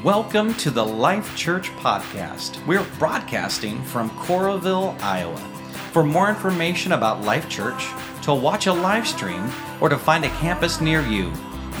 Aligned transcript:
Welcome 0.00 0.54
to 0.54 0.70
the 0.70 0.84
Life 0.84 1.36
Church 1.36 1.68
Podcast. 1.76 2.66
We're 2.66 2.82
broadcasting 2.98 3.84
from 3.84 4.08
Coralville, 4.10 4.98
Iowa. 5.00 5.36
For 5.92 6.02
more 6.02 6.30
information 6.30 6.92
about 6.92 7.20
Life 7.20 7.46
Church, 7.48 7.86
to 8.22 8.32
watch 8.32 8.66
a 8.66 8.72
live 8.72 9.06
stream, 9.06 9.52
or 9.82 9.90
to 9.90 9.98
find 9.98 10.24
a 10.24 10.30
campus 10.30 10.80
near 10.80 11.02
you, 11.02 11.30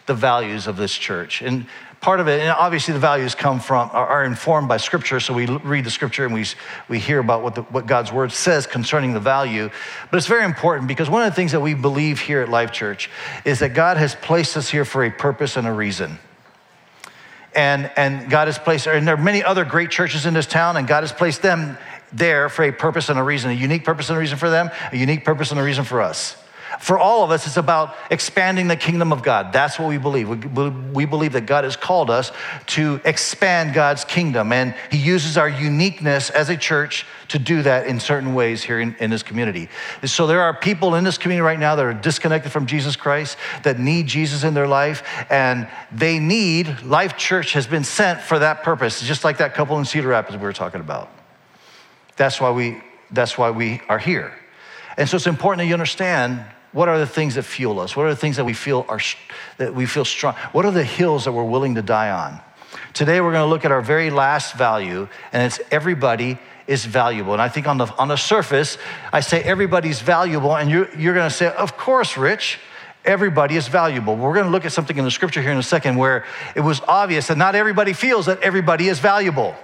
the 0.06 0.14
values 0.14 0.66
of 0.66 0.76
this 0.76 0.94
church. 0.94 1.42
And 1.42 1.66
part 2.00 2.20
of 2.20 2.28
it, 2.28 2.40
and 2.40 2.50
obviously 2.50 2.94
the 2.94 3.00
values 3.00 3.34
come 3.34 3.60
from, 3.60 3.90
are, 3.92 4.06
are 4.06 4.24
informed 4.24 4.68
by 4.68 4.76
scripture. 4.76 5.18
So 5.18 5.34
we 5.34 5.46
read 5.46 5.84
the 5.84 5.90
scripture 5.90 6.24
and 6.24 6.32
we, 6.32 6.46
we 6.88 6.98
hear 6.98 7.18
about 7.18 7.42
what, 7.42 7.54
the, 7.56 7.62
what 7.62 7.86
God's 7.86 8.12
word 8.12 8.32
says 8.32 8.66
concerning 8.66 9.12
the 9.12 9.20
value. 9.20 9.68
But 10.10 10.16
it's 10.16 10.26
very 10.26 10.44
important 10.44 10.88
because 10.88 11.10
one 11.10 11.22
of 11.22 11.30
the 11.30 11.36
things 11.36 11.52
that 11.52 11.60
we 11.60 11.74
believe 11.74 12.20
here 12.20 12.40
at 12.40 12.48
Life 12.48 12.72
Church 12.72 13.10
is 13.44 13.58
that 13.58 13.74
God 13.74 13.96
has 13.96 14.14
placed 14.14 14.56
us 14.56 14.68
here 14.68 14.84
for 14.84 15.04
a 15.04 15.10
purpose 15.10 15.56
and 15.56 15.66
a 15.66 15.72
reason 15.72 16.18
and, 17.58 17.90
and 17.96 18.30
God 18.30 18.46
has 18.46 18.56
placed, 18.56 18.86
and 18.86 19.06
there 19.06 19.16
are 19.16 19.20
many 19.20 19.42
other 19.42 19.64
great 19.64 19.90
churches 19.90 20.26
in 20.26 20.32
this 20.32 20.46
town, 20.46 20.76
and 20.76 20.86
God 20.86 21.02
has 21.02 21.10
placed 21.10 21.42
them 21.42 21.76
there 22.12 22.48
for 22.48 22.62
a 22.62 22.70
purpose 22.70 23.08
and 23.08 23.18
a 23.18 23.22
reason, 23.22 23.50
a 23.50 23.54
unique 23.54 23.84
purpose 23.84 24.08
and 24.10 24.16
a 24.16 24.20
reason 24.20 24.38
for 24.38 24.48
them, 24.48 24.70
a 24.92 24.96
unique 24.96 25.24
purpose 25.24 25.50
and 25.50 25.58
a 25.58 25.62
reason 25.64 25.82
for 25.82 26.00
us. 26.00 26.36
For 26.78 26.96
all 26.96 27.24
of 27.24 27.32
us, 27.32 27.48
it's 27.48 27.56
about 27.56 27.96
expanding 28.12 28.68
the 28.68 28.76
kingdom 28.76 29.12
of 29.12 29.24
God. 29.24 29.52
That's 29.52 29.76
what 29.76 29.88
we 29.88 29.98
believe. 29.98 30.28
We, 30.28 30.68
we 30.68 31.04
believe 31.04 31.32
that 31.32 31.46
God 31.46 31.64
has 31.64 31.74
called 31.74 32.10
us 32.10 32.30
to 32.68 33.00
expand 33.04 33.74
God's 33.74 34.04
kingdom, 34.04 34.52
and 34.52 34.72
He 34.92 34.98
uses 34.98 35.36
our 35.36 35.48
uniqueness 35.48 36.30
as 36.30 36.50
a 36.50 36.56
church 36.56 37.06
to 37.28 37.38
do 37.38 37.62
that 37.62 37.86
in 37.86 38.00
certain 38.00 38.34
ways 38.34 38.62
here 38.62 38.80
in, 38.80 38.96
in 39.00 39.10
this 39.10 39.22
community. 39.22 39.68
So 40.04 40.26
there 40.26 40.40
are 40.40 40.54
people 40.54 40.94
in 40.94 41.04
this 41.04 41.18
community 41.18 41.42
right 41.42 41.58
now 41.58 41.76
that 41.76 41.84
are 41.84 41.94
disconnected 41.94 42.50
from 42.50 42.66
Jesus 42.66 42.96
Christ, 42.96 43.36
that 43.64 43.78
need 43.78 44.06
Jesus 44.06 44.44
in 44.44 44.54
their 44.54 44.66
life, 44.66 45.02
and 45.30 45.68
they 45.92 46.18
need, 46.18 46.82
Life 46.82 47.16
Church 47.16 47.52
has 47.52 47.66
been 47.66 47.84
sent 47.84 48.20
for 48.20 48.38
that 48.38 48.62
purpose, 48.62 49.02
just 49.02 49.24
like 49.24 49.38
that 49.38 49.54
couple 49.54 49.78
in 49.78 49.84
Cedar 49.84 50.08
Rapids 50.08 50.36
we 50.36 50.42
were 50.42 50.52
talking 50.52 50.80
about. 50.80 51.10
That's 52.16 52.40
why 52.40 52.50
we, 52.50 52.82
that's 53.10 53.36
why 53.36 53.50
we 53.50 53.82
are 53.88 53.98
here. 53.98 54.34
And 54.96 55.08
so 55.08 55.16
it's 55.16 55.26
important 55.26 55.58
that 55.58 55.66
you 55.66 55.74
understand 55.74 56.44
what 56.72 56.88
are 56.88 56.98
the 56.98 57.06
things 57.06 57.36
that 57.36 57.44
fuel 57.44 57.80
us? 57.80 57.96
What 57.96 58.06
are 58.06 58.10
the 58.10 58.16
things 58.16 58.36
that 58.36 58.44
we 58.44 58.52
feel 58.52 58.84
are 58.88 59.00
that 59.56 59.74
we 59.74 59.86
feel 59.86 60.04
strong? 60.04 60.34
What 60.52 60.64
are 60.64 60.70
the 60.70 60.84
hills 60.84 61.24
that 61.24 61.32
we're 61.32 61.44
willing 61.44 61.76
to 61.76 61.82
die 61.82 62.10
on? 62.10 62.40
Today 62.92 63.20
we're 63.20 63.32
going 63.32 63.44
to 63.44 63.48
look 63.48 63.64
at 63.64 63.72
our 63.72 63.80
very 63.80 64.10
last 64.10 64.54
value, 64.54 65.08
and 65.32 65.46
it's 65.46 65.60
everybody 65.70 66.38
is 66.68 66.84
valuable. 66.84 67.32
And 67.32 67.42
I 67.42 67.48
think 67.48 67.66
on 67.66 67.78
the 67.78 67.86
on 67.98 68.06
the 68.06 68.16
surface, 68.16 68.78
I 69.12 69.20
say 69.20 69.42
everybody's 69.42 70.00
valuable, 70.00 70.56
and 70.56 70.70
you're, 70.70 70.88
you're 70.96 71.14
going 71.14 71.28
to 71.28 71.34
say, 71.34 71.48
of 71.48 71.76
course, 71.76 72.16
Rich. 72.16 72.60
Everybody 73.04 73.56
is 73.56 73.68
valuable. 73.68 74.16
We're 74.16 74.34
going 74.34 74.44
to 74.44 74.52
look 74.52 74.66
at 74.66 74.72
something 74.72 74.98
in 74.98 75.04
the 75.04 75.10
scripture 75.10 75.40
here 75.40 75.52
in 75.52 75.56
a 75.56 75.62
second 75.62 75.96
where 75.96 76.26
it 76.54 76.60
was 76.60 76.82
obvious 76.86 77.28
that 77.28 77.38
not 77.38 77.54
everybody 77.54 77.94
feels 77.94 78.26
that 78.26 78.42
everybody 78.42 78.88
is 78.88 78.98
valuable 78.98 79.56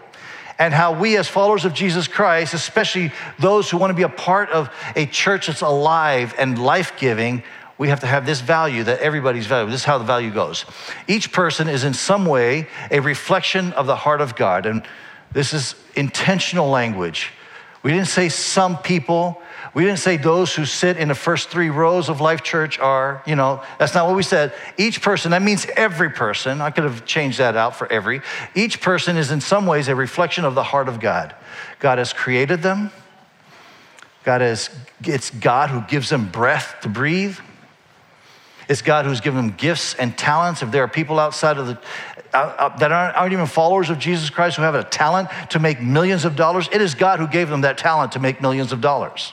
and 0.59 0.73
how 0.73 0.99
we, 0.99 1.17
as 1.17 1.29
followers 1.29 1.65
of 1.65 1.75
Jesus 1.75 2.09
Christ, 2.09 2.55
especially 2.55 3.13
those 3.39 3.69
who 3.69 3.77
want 3.77 3.91
to 3.91 3.95
be 3.95 4.03
a 4.03 4.09
part 4.09 4.51
of 4.51 4.71
a 4.95 5.07
church 5.07 5.49
that's 5.49 5.63
alive 5.63 6.35
and 6.39 6.59
life 6.59 6.97
giving, 6.97 7.43
we 7.77 7.89
have 7.89 8.01
to 8.01 8.07
have 8.07 8.25
this 8.25 8.41
value 8.41 8.85
that 8.85 9.01
everybody's 9.01 9.47
valuable. 9.47 9.73
This 9.73 9.81
is 9.81 9.87
how 9.87 9.99
the 9.99 10.05
value 10.05 10.31
goes. 10.31 10.65
Each 11.09 11.33
person 11.33 11.69
is 11.69 11.83
in 11.83 11.93
some 11.93 12.25
way 12.25 12.69
a 12.91 13.01
reflection 13.01 13.73
of 13.73 13.87
the 13.87 13.97
heart 13.97 14.21
of 14.21 14.37
God. 14.37 14.65
And 14.67 14.85
this 15.35 15.53
is 15.53 15.75
intentional 15.95 16.71
language. 16.71 17.31
We 17.83 17.91
didn't 17.91 18.07
say 18.07 18.31
some 18.31 18.79
people, 18.79 19.43
we 19.75 19.85
didn't 19.85 19.99
say 19.99 20.17
those 20.17 20.55
who 20.55 20.65
sit 20.65 20.97
in 20.97 21.09
the 21.09 21.15
first 21.15 21.51
three 21.51 21.69
rows 21.69 22.09
of 22.09 22.23
Life 22.23 22.43
Church 22.43 22.79
are, 22.79 23.23
you 23.27 23.37
know, 23.37 23.63
that's 23.79 23.95
not 23.95 24.07
what 24.07 24.17
we 24.17 24.23
said. 24.23 24.55
Each 24.79 25.03
person, 25.03 25.33
that 25.33 25.43
means 25.43 25.67
every 25.77 26.09
person. 26.09 26.63
I 26.63 26.71
could 26.71 26.85
have 26.85 27.05
changed 27.05 27.39
that 27.39 27.57
out 27.57 27.77
for 27.77 27.93
every. 27.93 28.23
Each 28.55 28.81
person 28.81 29.19
is 29.19 29.31
in 29.31 29.43
some 29.43 29.67
ways 29.67 29.89
a 29.89 29.95
reflection 29.95 30.47
of 30.47 30.55
the 30.55 30.63
heart 30.63 30.89
of 30.89 30.99
God. 30.99 31.35
God 31.79 31.99
has 31.99 32.15
created 32.15 32.63
them. 32.63 32.91
God 34.23 34.41
has, 34.41 34.71
it's 35.03 35.29
God 35.29 35.69
who 35.69 35.83
gives 35.83 36.09
them 36.09 36.31
breath 36.31 36.77
to 36.83 36.89
breathe. 36.89 37.39
It's 38.69 38.81
God 38.81 39.05
who's 39.05 39.21
given 39.21 39.49
them 39.49 39.57
gifts 39.57 39.95
and 39.95 40.17
talents. 40.17 40.63
If 40.63 40.71
there 40.71 40.83
are 40.85 40.89
people 40.89 41.19
outside 41.19 41.59
of 41.59 41.67
the, 41.67 41.79
uh, 42.35 42.77
that 42.79 42.93
aren't, 42.93 43.17
aren't 43.17 43.33
even 43.33 43.47
followers 43.47 43.91
of 43.91 43.99
Jesus 43.99 44.29
Christ 44.29 44.57
who 44.57 44.63
have 44.63 44.75
a 44.75 44.85
talent 44.85 45.29
to 45.51 45.59
make 45.59 45.81
millions 45.81 46.25
of 46.25 46.37
dollars, 46.37 46.69
it 46.73 46.81
is 46.81 46.95
God 46.95 47.21
who 47.21 47.29
gave 47.29 47.49
them 47.49 47.63
that 47.63 47.79
talent 47.79 48.13
to 48.13 48.19
make 48.19 48.41
millions 48.41 48.73
of 48.73 48.81
dollars. 48.81 49.33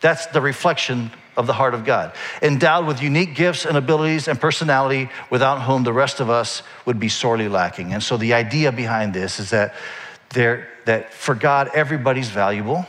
That's 0.00 0.26
the 0.26 0.40
reflection 0.40 1.10
of 1.36 1.46
the 1.46 1.52
heart 1.52 1.74
of 1.74 1.84
God. 1.84 2.12
Endowed 2.42 2.86
with 2.86 3.00
unique 3.00 3.34
gifts 3.34 3.64
and 3.64 3.76
abilities 3.76 4.26
and 4.26 4.40
personality, 4.40 5.08
without 5.30 5.62
whom 5.62 5.84
the 5.84 5.92
rest 5.92 6.20
of 6.20 6.28
us 6.28 6.62
would 6.84 6.98
be 6.98 7.08
sorely 7.08 7.48
lacking. 7.48 7.92
And 7.92 8.02
so 8.02 8.16
the 8.16 8.34
idea 8.34 8.72
behind 8.72 9.14
this 9.14 9.38
is 9.38 9.50
that, 9.50 9.74
there, 10.30 10.68
that 10.84 11.14
for 11.14 11.34
God, 11.34 11.70
everybody's 11.74 12.28
valuable, 12.28 12.86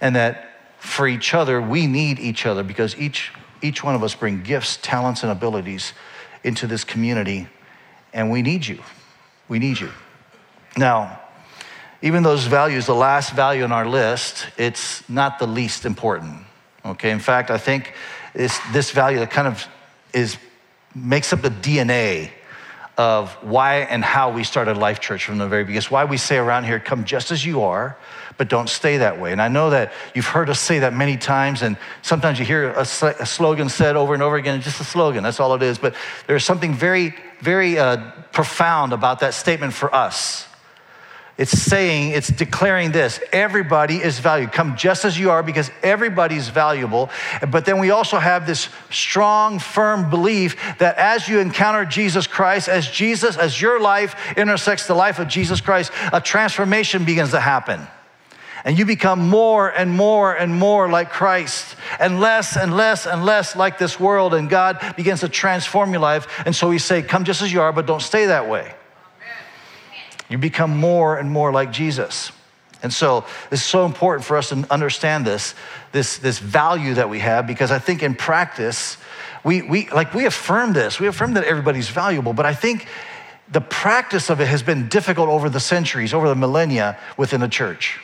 and 0.00 0.14
that 0.16 0.50
for 0.78 1.06
each 1.06 1.34
other, 1.34 1.60
we 1.60 1.86
need 1.86 2.18
each 2.18 2.46
other 2.46 2.62
because 2.62 2.96
each, 2.96 3.32
each 3.60 3.82
one 3.84 3.94
of 3.94 4.02
us 4.02 4.14
bring 4.14 4.42
gifts, 4.42 4.78
talents, 4.80 5.22
and 5.22 5.30
abilities 5.30 5.92
into 6.44 6.66
this 6.66 6.84
community, 6.84 7.48
and 8.12 8.30
we 8.30 8.42
need 8.42 8.66
you. 8.66 8.82
We 9.48 9.58
need 9.58 9.80
you. 9.80 9.90
Now, 10.76 11.20
even 12.02 12.22
those 12.22 12.44
values, 12.46 12.86
the 12.86 12.94
last 12.94 13.32
value 13.32 13.64
on 13.64 13.72
our 13.72 13.86
list, 13.86 14.46
it's 14.56 15.08
not 15.08 15.38
the 15.38 15.46
least 15.46 15.84
important. 15.84 16.38
Okay, 16.84 17.10
in 17.10 17.20
fact, 17.20 17.50
I 17.50 17.58
think 17.58 17.94
it's 18.34 18.58
this 18.72 18.90
value 18.90 19.20
that 19.20 19.30
kind 19.30 19.46
of 19.46 19.66
is 20.12 20.36
makes 20.94 21.32
up 21.32 21.42
the 21.42 21.50
DNA 21.50 22.30
of 22.96 23.32
why 23.42 23.76
and 23.78 24.04
how 24.04 24.30
we 24.30 24.44
started 24.44 24.76
Life 24.76 25.00
Church 25.00 25.24
from 25.24 25.38
the 25.38 25.48
very 25.48 25.64
beginning. 25.64 25.78
It's 25.78 25.90
why 25.90 26.04
we 26.04 26.18
say 26.18 26.36
around 26.36 26.64
here, 26.64 26.78
come 26.78 27.04
just 27.04 27.30
as 27.30 27.44
you 27.44 27.62
are, 27.62 27.96
but 28.36 28.48
don't 28.48 28.68
stay 28.68 28.98
that 28.98 29.20
way. 29.20 29.32
And 29.32 29.40
I 29.40 29.48
know 29.48 29.70
that 29.70 29.92
you've 30.14 30.26
heard 30.26 30.50
us 30.50 30.60
say 30.60 30.80
that 30.80 30.92
many 30.92 31.16
times, 31.16 31.62
and 31.62 31.76
sometimes 32.02 32.38
you 32.38 32.44
hear 32.44 32.70
a, 32.70 32.80
a 32.80 33.26
slogan 33.26 33.68
said 33.68 33.96
over 33.96 34.14
and 34.14 34.22
over 34.22 34.36
again, 34.36 34.56
it's 34.56 34.66
just 34.66 34.80
a 34.80 34.84
slogan, 34.84 35.22
that's 35.22 35.40
all 35.40 35.54
it 35.54 35.62
is. 35.62 35.78
But 35.78 35.94
there's 36.26 36.44
something 36.44 36.74
very, 36.74 37.14
very 37.40 37.78
uh, 37.78 38.10
profound 38.32 38.92
about 38.92 39.20
that 39.20 39.34
statement 39.34 39.72
for 39.72 39.94
us. 39.94 40.46
It's 41.38 41.50
saying, 41.50 42.10
it's 42.10 42.28
declaring 42.28 42.92
this 42.92 43.18
everybody 43.32 43.96
is 43.96 44.18
valued. 44.18 44.52
Come 44.52 44.76
just 44.76 45.04
as 45.06 45.18
you 45.18 45.30
are 45.30 45.42
because 45.42 45.70
everybody's 45.82 46.50
valuable. 46.50 47.08
But 47.48 47.64
then 47.64 47.78
we 47.80 47.90
also 47.90 48.18
have 48.18 48.46
this 48.46 48.68
strong, 48.90 49.58
firm 49.58 50.10
belief 50.10 50.56
that 50.78 50.98
as 50.98 51.28
you 51.28 51.38
encounter 51.38 51.86
Jesus 51.86 52.26
Christ, 52.26 52.68
as 52.68 52.86
Jesus, 52.86 53.38
as 53.38 53.60
your 53.60 53.80
life 53.80 54.14
intersects 54.36 54.86
the 54.86 54.94
life 54.94 55.18
of 55.18 55.28
Jesus 55.28 55.62
Christ, 55.62 55.90
a 56.12 56.20
transformation 56.20 57.06
begins 57.06 57.30
to 57.30 57.40
happen. 57.40 57.86
And 58.64 58.78
you 58.78 58.84
become 58.84 59.28
more 59.28 59.68
and 59.68 59.90
more 59.90 60.34
and 60.34 60.54
more 60.54 60.88
like 60.88 61.10
Christ, 61.10 61.74
and 61.98 62.20
less 62.20 62.56
and 62.56 62.76
less 62.76 63.06
and 63.06 63.24
less 63.24 63.56
like 63.56 63.78
this 63.78 63.98
world. 63.98 64.34
And 64.34 64.48
God 64.48 64.94
begins 64.96 65.20
to 65.20 65.28
transform 65.28 65.90
your 65.90 66.00
life. 66.00 66.28
And 66.46 66.54
so 66.54 66.68
we 66.68 66.78
say, 66.78 67.02
Come 67.02 67.24
just 67.24 67.42
as 67.42 67.52
you 67.52 67.60
are, 67.60 67.72
but 67.72 67.86
don't 67.86 68.02
stay 68.02 68.26
that 68.26 68.48
way. 68.48 68.72
You 70.32 70.38
become 70.38 70.74
more 70.74 71.18
and 71.18 71.30
more 71.30 71.52
like 71.52 71.72
Jesus. 71.72 72.32
And 72.82 72.90
so 72.90 73.26
it's 73.50 73.62
so 73.62 73.84
important 73.84 74.24
for 74.24 74.38
us 74.38 74.48
to 74.48 74.66
understand 74.70 75.26
this, 75.26 75.54
this, 75.92 76.16
this 76.16 76.38
value 76.38 76.94
that 76.94 77.10
we 77.10 77.18
have, 77.18 77.46
because 77.46 77.70
I 77.70 77.78
think 77.78 78.02
in 78.02 78.14
practice, 78.14 78.96
we, 79.44 79.60
we 79.60 79.90
like 79.90 80.14
we 80.14 80.24
affirm 80.24 80.72
this. 80.72 80.98
We 80.98 81.06
affirm 81.06 81.34
that 81.34 81.44
everybody's 81.44 81.90
valuable, 81.90 82.32
but 82.32 82.46
I 82.46 82.54
think 82.54 82.88
the 83.50 83.60
practice 83.60 84.30
of 84.30 84.40
it 84.40 84.48
has 84.48 84.62
been 84.62 84.88
difficult 84.88 85.28
over 85.28 85.50
the 85.50 85.60
centuries, 85.60 86.14
over 86.14 86.30
the 86.30 86.34
millennia 86.34 86.98
within 87.18 87.42
the 87.42 87.48
church. 87.48 88.00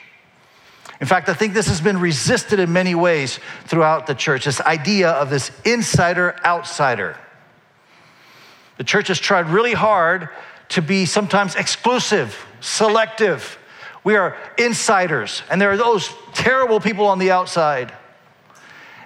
In 1.01 1.07
fact, 1.07 1.31
I 1.31 1.35
think 1.35 1.55
this 1.55 1.69
has 1.69 1.81
been 1.81 1.99
resisted 1.99 2.61
in 2.61 2.75
many 2.75 2.95
ways 2.95 3.41
throughout 3.65 4.07
the 4.07 4.15
church 4.15 4.45
this 4.45 4.61
idea 4.61 5.13
of 5.13 5.31
this 5.31 5.51
insider 5.65 6.37
outsider. 6.45 7.17
The 8.77 8.85
church 8.85 9.09
has 9.09 9.19
tried 9.19 9.47
really 9.49 9.73
hard 9.73 10.29
to 10.71 10.83
be 10.83 11.07
sometimes 11.07 11.55
exclusive, 11.55 12.47
selective. 12.61 13.59
We 14.05 14.17
are 14.17 14.37
insiders, 14.57 15.43
and 15.51 15.61
there 15.61 15.71
are 15.71 15.77
those 15.77 16.11
terrible 16.35 16.81
people 16.81 17.07
on 17.07 17.19
the 17.19 17.31
outside. 17.31 17.93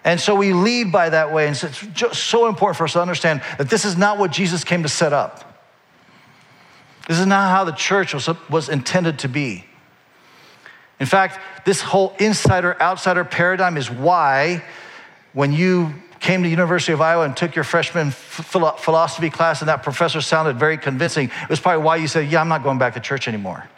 And 0.05 0.21
so 0.21 0.35
we 0.35 0.53
lead 0.53 0.91
by 0.91 1.11
that 1.11 1.33
way. 1.33 1.47
And 1.47 1.57
so 1.57 1.69
it's 1.69 1.81
just 1.93 2.25
so 2.25 2.49
important 2.49 2.77
for 2.77 2.85
us 2.85 2.95
to 2.95 3.01
understand 3.01 3.43
that 3.59 3.71
this 3.71 3.85
is 3.85 3.97
not 3.97 4.19
what 4.19 4.33
Jesus 4.33 4.65
came 4.65 4.83
to 4.83 4.89
set 4.89 5.13
up. 5.13 5.49
This 7.09 7.19
is 7.19 7.27
not 7.27 7.51
how 7.51 7.65
the 7.65 7.73
church 7.73 8.15
was, 8.15 8.29
was 8.49 8.69
intended 8.69 9.21
to 9.21 9.29
be. 9.29 9.65
In 11.01 11.07
fact, 11.07 11.41
this 11.65 11.81
whole 11.81 12.15
insider 12.19 12.81
outsider 12.81 13.25
paradigm 13.25 13.77
is 13.77 13.91
why 13.91 14.65
when 15.33 15.53
you 15.53 15.95
came 16.23 16.41
to 16.43 16.47
the 16.47 16.51
University 16.51 16.93
of 16.93 17.01
Iowa 17.01 17.25
and 17.25 17.37
took 17.37 17.55
your 17.55 17.65
freshman 17.65 18.13
philosophy 18.13 19.29
class 19.29 19.61
and 19.61 19.69
that 19.69 19.83
professor 19.83 20.21
sounded 20.21 20.57
very 20.57 20.79
convincing, 20.79 21.27
it 21.43 21.49
was 21.51 21.61
probably 21.61 21.85
why 21.85 21.97
you 21.97 22.09
said, 22.09 22.31
Yeah, 22.31 22.41
I'm 22.41 22.49
not 22.49 22.63
going 22.63 22.79
back 22.79 22.95
to 22.95 23.01
church 23.01 23.29
anymore. 23.29 23.69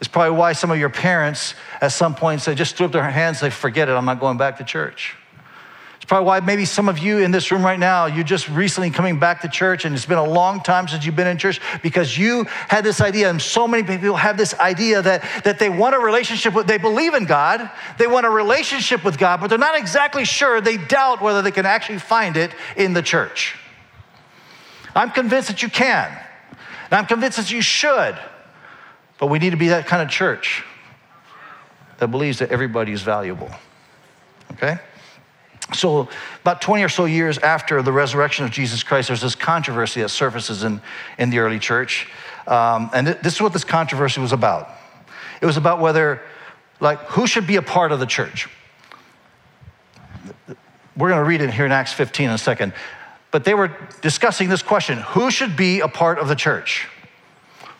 It's 0.00 0.08
probably 0.08 0.36
why 0.36 0.52
some 0.52 0.70
of 0.70 0.78
your 0.78 0.90
parents 0.90 1.54
at 1.80 1.92
some 1.92 2.14
point 2.14 2.42
said, 2.42 2.58
just 2.58 2.76
threw 2.76 2.86
up 2.86 2.92
their 2.92 3.08
hands 3.08 3.40
and 3.42 3.50
say, 3.50 3.56
forget 3.56 3.88
it, 3.88 3.92
I'm 3.92 4.04
not 4.04 4.20
going 4.20 4.36
back 4.36 4.58
to 4.58 4.64
church. 4.64 5.16
It's 6.04 6.10
probably 6.10 6.26
why 6.26 6.40
maybe 6.40 6.66
some 6.66 6.90
of 6.90 6.98
you 6.98 7.20
in 7.20 7.30
this 7.30 7.50
room 7.50 7.64
right 7.64 7.78
now, 7.78 8.04
you're 8.04 8.24
just 8.24 8.50
recently 8.50 8.90
coming 8.90 9.18
back 9.18 9.40
to 9.40 9.48
church 9.48 9.86
and 9.86 9.94
it's 9.94 10.04
been 10.04 10.18
a 10.18 10.22
long 10.22 10.60
time 10.60 10.86
since 10.86 11.06
you've 11.06 11.16
been 11.16 11.26
in 11.26 11.38
church 11.38 11.62
because 11.82 12.18
you 12.18 12.44
had 12.44 12.84
this 12.84 13.00
idea, 13.00 13.30
and 13.30 13.40
so 13.40 13.66
many 13.66 13.84
people 13.84 14.14
have 14.14 14.36
this 14.36 14.52
idea 14.60 15.00
that, 15.00 15.24
that 15.44 15.58
they 15.58 15.70
want 15.70 15.94
a 15.94 15.98
relationship 15.98 16.52
with, 16.52 16.66
they 16.66 16.76
believe 16.76 17.14
in 17.14 17.24
God, 17.24 17.70
they 17.98 18.06
want 18.06 18.26
a 18.26 18.28
relationship 18.28 19.02
with 19.02 19.16
God, 19.16 19.40
but 19.40 19.46
they're 19.46 19.56
not 19.56 19.78
exactly 19.78 20.26
sure. 20.26 20.60
They 20.60 20.76
doubt 20.76 21.22
whether 21.22 21.40
they 21.40 21.50
can 21.50 21.64
actually 21.64 22.00
find 22.00 22.36
it 22.36 22.50
in 22.76 22.92
the 22.92 23.00
church. 23.00 23.56
I'm 24.94 25.10
convinced 25.10 25.48
that 25.48 25.62
you 25.62 25.70
can, 25.70 26.06
and 26.10 26.92
I'm 26.92 27.06
convinced 27.06 27.38
that 27.38 27.50
you 27.50 27.62
should, 27.62 28.18
but 29.18 29.28
we 29.28 29.38
need 29.38 29.50
to 29.50 29.56
be 29.56 29.68
that 29.68 29.86
kind 29.86 30.02
of 30.02 30.10
church 30.10 30.64
that 31.96 32.08
believes 32.08 32.40
that 32.40 32.50
everybody 32.50 32.92
is 32.92 33.00
valuable. 33.00 33.48
Okay? 34.52 34.78
So, 35.72 36.08
about 36.42 36.60
20 36.60 36.82
or 36.82 36.88
so 36.88 37.06
years 37.06 37.38
after 37.38 37.80
the 37.80 37.92
resurrection 37.92 38.44
of 38.44 38.50
Jesus 38.50 38.82
Christ, 38.82 39.08
there's 39.08 39.22
this 39.22 39.34
controversy 39.34 40.02
that 40.02 40.10
surfaces 40.10 40.62
in, 40.62 40.80
in 41.18 41.30
the 41.30 41.38
early 41.38 41.58
church. 41.58 42.10
Um, 42.46 42.90
and 42.92 43.06
th- 43.06 43.20
this 43.20 43.34
is 43.34 43.40
what 43.40 43.54
this 43.54 43.64
controversy 43.64 44.20
was 44.20 44.32
about 44.32 44.68
it 45.40 45.46
was 45.46 45.56
about 45.56 45.78
whether, 45.78 46.22
like, 46.80 46.98
who 47.00 47.26
should 47.26 47.46
be 47.46 47.56
a 47.56 47.62
part 47.62 47.92
of 47.92 48.00
the 48.00 48.06
church. 48.06 48.48
We're 50.96 51.08
going 51.08 51.20
to 51.20 51.28
read 51.28 51.42
it 51.42 51.50
here 51.50 51.66
in 51.66 51.72
Acts 51.72 51.92
15 51.92 52.28
in 52.28 52.34
a 52.34 52.38
second. 52.38 52.72
But 53.30 53.44
they 53.44 53.52
were 53.52 53.76
discussing 54.00 54.48
this 54.48 54.62
question 54.62 54.98
who 54.98 55.30
should 55.30 55.56
be 55.56 55.80
a 55.80 55.88
part 55.88 56.18
of 56.18 56.28
the 56.28 56.36
church? 56.36 56.86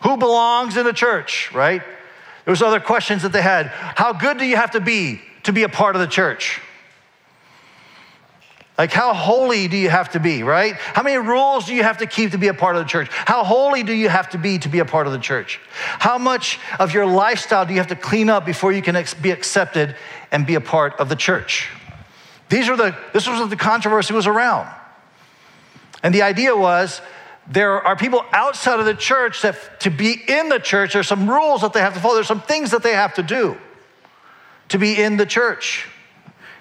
Who 0.03 0.17
belongs 0.17 0.77
in 0.77 0.85
the 0.85 0.93
church, 0.93 1.51
right? 1.53 1.81
There 1.81 2.51
was 2.51 2.61
other 2.61 2.79
questions 2.79 3.23
that 3.23 3.31
they 3.31 3.41
had. 3.41 3.67
How 3.67 4.13
good 4.13 4.37
do 4.37 4.45
you 4.45 4.57
have 4.57 4.71
to 4.71 4.79
be 4.79 5.21
to 5.43 5.53
be 5.53 5.63
a 5.63 5.69
part 5.69 5.95
of 5.95 6.01
the 6.01 6.07
church? 6.07 6.61
Like, 8.77 8.91
how 8.91 9.13
holy 9.13 9.69
do 9.69 9.77
you 9.77 9.89
have 9.89 10.11
to 10.11 10.19
be, 10.19 10.43
right? 10.43 10.73
How 10.73 11.01
many 11.01 11.17
rules 11.17 11.65
do 11.65 11.73
you 11.73 11.83
have 11.83 11.99
to 11.99 12.07
keep 12.07 12.31
to 12.31 12.37
be 12.37 12.49
a 12.49 12.53
part 12.53 12.75
of 12.75 12.83
the 12.83 12.89
church? 12.89 13.07
How 13.09 13.45
holy 13.45 13.83
do 13.83 13.93
you 13.93 14.09
have 14.09 14.29
to 14.31 14.37
be 14.37 14.59
to 14.59 14.67
be 14.67 14.79
a 14.79 14.85
part 14.85 15.07
of 15.07 15.13
the 15.13 15.19
church? 15.19 15.61
How 15.73 16.17
much 16.17 16.59
of 16.77 16.93
your 16.93 17.05
lifestyle 17.05 17.65
do 17.65 17.71
you 17.71 17.79
have 17.79 17.87
to 17.87 17.95
clean 17.95 18.29
up 18.29 18.45
before 18.45 18.73
you 18.73 18.81
can 18.81 19.01
be 19.21 19.31
accepted 19.31 19.95
and 20.29 20.45
be 20.45 20.55
a 20.55 20.61
part 20.61 20.93
of 20.99 21.07
the 21.07 21.15
church? 21.15 21.69
These 22.49 22.67
are 22.67 22.75
the, 22.75 22.95
this 23.13 23.27
was 23.27 23.49
the 23.49 23.55
controversy 23.55 24.13
was 24.13 24.27
around. 24.27 24.69
And 26.03 26.13
the 26.13 26.23
idea 26.23 26.55
was 26.55 27.01
there 27.47 27.81
are 27.81 27.95
people 27.95 28.25
outside 28.31 28.79
of 28.79 28.85
the 28.85 28.93
church 28.93 29.41
that 29.43 29.79
to 29.81 29.89
be 29.89 30.21
in 30.27 30.49
the 30.49 30.59
church, 30.59 30.93
there's 30.93 31.07
some 31.07 31.29
rules 31.29 31.61
that 31.61 31.71
they 31.71 31.79
have 31.79 31.93
to 31.93 31.99
follow, 32.01 32.15
there's 32.15 32.27
some 32.27 32.41
things 32.41 32.71
that 32.71 32.83
they 32.83 32.93
have 32.93 33.13
to 33.15 33.23
do 33.23 33.57
to 34.69 34.77
be 34.77 35.01
in 35.01 35.15
the 35.15 35.25
church. 35.25 35.87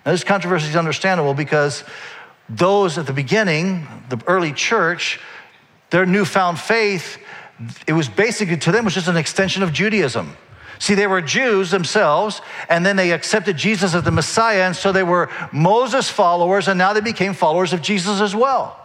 Now, 0.05 0.13
this 0.13 0.25
controversy 0.25 0.69
is 0.69 0.77
understandable 0.77 1.35
because 1.35 1.85
those 2.49 2.99
at 2.99 3.07
the 3.07 3.13
beginning, 3.13 3.87
the 4.09 4.21
early 4.27 4.53
church, 4.53 5.19
their 5.91 6.05
newfound 6.05 6.59
faith, 6.59 7.19
it 7.87 7.93
was 7.93 8.09
basically 8.09 8.57
to 8.59 8.73
them 8.73 8.85
was 8.85 8.95
just 8.95 9.09
an 9.09 9.17
extension 9.17 9.63
of 9.63 9.73
Judaism. 9.73 10.37
See, 10.79 10.95
they 10.95 11.07
were 11.07 11.23
Jews 11.23 11.71
themselves, 11.71 12.43
and 12.69 12.85
then 12.85 12.97
they 12.97 13.13
accepted 13.13 13.57
Jesus 13.57 13.95
as 13.95 14.03
the 14.03 14.11
Messiah, 14.11 14.63
and 14.63 14.77
so 14.77 14.93
they 14.93 15.05
were 15.05 15.31
Moses 15.53 16.11
followers, 16.11 16.69
and 16.69 16.77
now 16.77 16.93
they 16.93 17.01
became 17.01 17.33
followers 17.33 17.73
of 17.73 17.81
Jesus 17.81 18.21
as 18.21 18.35
well. 18.35 18.79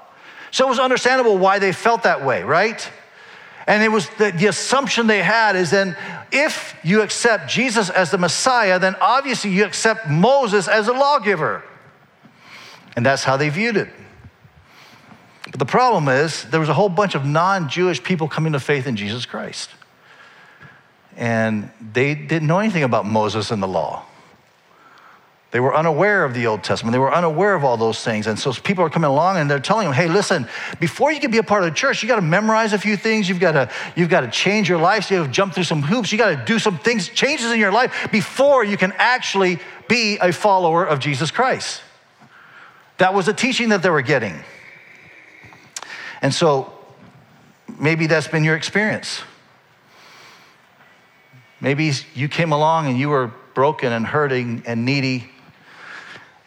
So 0.52 0.66
it 0.66 0.70
was 0.70 0.80
understandable 0.80 1.38
why 1.38 1.60
they 1.60 1.72
felt 1.72 2.04
that 2.04 2.24
way, 2.24 2.44
right? 2.44 2.90
And 3.70 3.84
it 3.84 3.92
was 3.92 4.10
the, 4.18 4.32
the, 4.32 4.48
assumption 4.48 5.06
they 5.06 5.22
had 5.22 5.56
is 5.56 5.70
then 5.70 5.96
if 6.32 6.76
you 6.84 7.04
accept 7.04 7.48
Jesus 7.48 7.92
as 7.92 8.10
the 8.10 8.18
Messiah, 8.18 8.80
then 8.80 8.96
obviously 9.00 9.52
you 9.52 9.64
accept 9.64 10.10
Moses 10.10 10.68
as 10.68 10.88
a 10.88 10.92
lawgiver. 10.92 11.64
And 12.96 13.06
that's 13.06 13.24
how 13.24 13.38
they 13.38 13.50
viewed 13.50 13.78
it. 13.78 13.90
But 15.52 15.60
the 15.60 15.68
problem 15.68 16.08
is 16.08 16.46
there 16.46 16.60
was 16.60 16.70
a 16.70 16.74
whole 16.74 16.90
bunch 16.90 17.14
of 17.14 17.26
non 17.26 17.70
Jewish 17.70 18.04
people 18.04 18.28
coming 18.28 18.54
to 18.54 18.60
faith 18.60 18.88
in 18.88 18.96
Jesus 18.96 19.28
Christ. 19.28 19.70
And 21.16 21.70
they 21.94 22.16
didn't 22.16 22.48
know 22.48 22.58
anything 22.58 22.84
about 22.84 23.06
Moses 23.06 23.52
and 23.52 23.62
the 23.62 23.68
law. 23.68 24.04
They 25.52 25.60
were 25.60 25.76
unaware 25.76 26.26
of 26.26 26.36
the 26.36 26.46
Old 26.46 26.64
Testament. 26.64 26.92
They 26.92 27.00
were 27.00 27.14
unaware 27.14 27.56
of 27.56 27.64
all 27.64 27.76
those 27.76 28.04
things. 28.04 28.28
And 28.28 28.38
so 28.38 28.54
people 28.54 28.84
are 28.84 28.90
coming 28.90 29.10
along 29.10 29.38
and 29.38 29.50
they're 29.50 29.60
telling 29.60 29.86
them, 29.86 29.96
hey, 29.96 30.08
listen, 30.08 30.48
before 30.80 31.12
you 31.12 31.20
can 31.20 31.32
be 31.32 31.40
a 31.40 31.44
part 31.44 31.64
of 31.64 31.70
the 31.72 31.76
church, 31.76 32.04
you 32.04 32.08
got 32.08 32.18
to 32.18 32.22
memorize 32.22 32.72
a 32.72 32.78
few 32.78 32.96
things. 32.96 33.28
You've 33.28 33.40
got 33.40 33.54
to, 33.54 33.72
you've 33.96 34.10
got 34.10 34.22
to 34.22 34.30
change 34.30 34.70
your 34.70 34.78
life. 34.78 35.06
So 35.06 35.16
You 35.16 35.22
have 35.22 35.28
to 35.28 35.34
jump 35.34 35.56
through 35.56 35.64
some 35.64 35.82
hoops. 35.82 36.12
You 36.12 36.20
got 36.20 36.38
to 36.38 36.46
do 36.46 36.60
some 36.60 36.78
things, 36.78 37.10
changes 37.10 37.52
in 37.52 37.60
your 37.60 37.72
life 37.72 38.10
before 38.12 38.64
you 38.64 38.78
can 38.78 38.94
actually 38.98 39.58
be 39.88 40.20
a 40.22 40.32
follower 40.32 40.86
of 40.86 41.00
Jesus 41.00 41.32
Christ. 41.32 41.82
That 43.00 43.16
was 43.16 43.28
a 43.28 43.34
teaching 43.34 43.70
that 43.70 43.82
they 43.82 43.90
were 43.90 44.04
getting. 44.04 44.36
And 46.22 46.32
so 46.32 46.72
maybe 47.80 48.06
that's 48.06 48.28
been 48.28 48.44
your 48.44 48.56
experience. 48.56 49.24
Maybe 51.60 51.92
you 52.14 52.28
came 52.30 52.52
along 52.52 52.86
and 52.86 53.00
you 53.00 53.10
were 53.10 53.32
broken 53.56 53.92
and 53.92 54.06
hurting 54.06 54.62
and 54.68 54.86
needy 54.86 55.30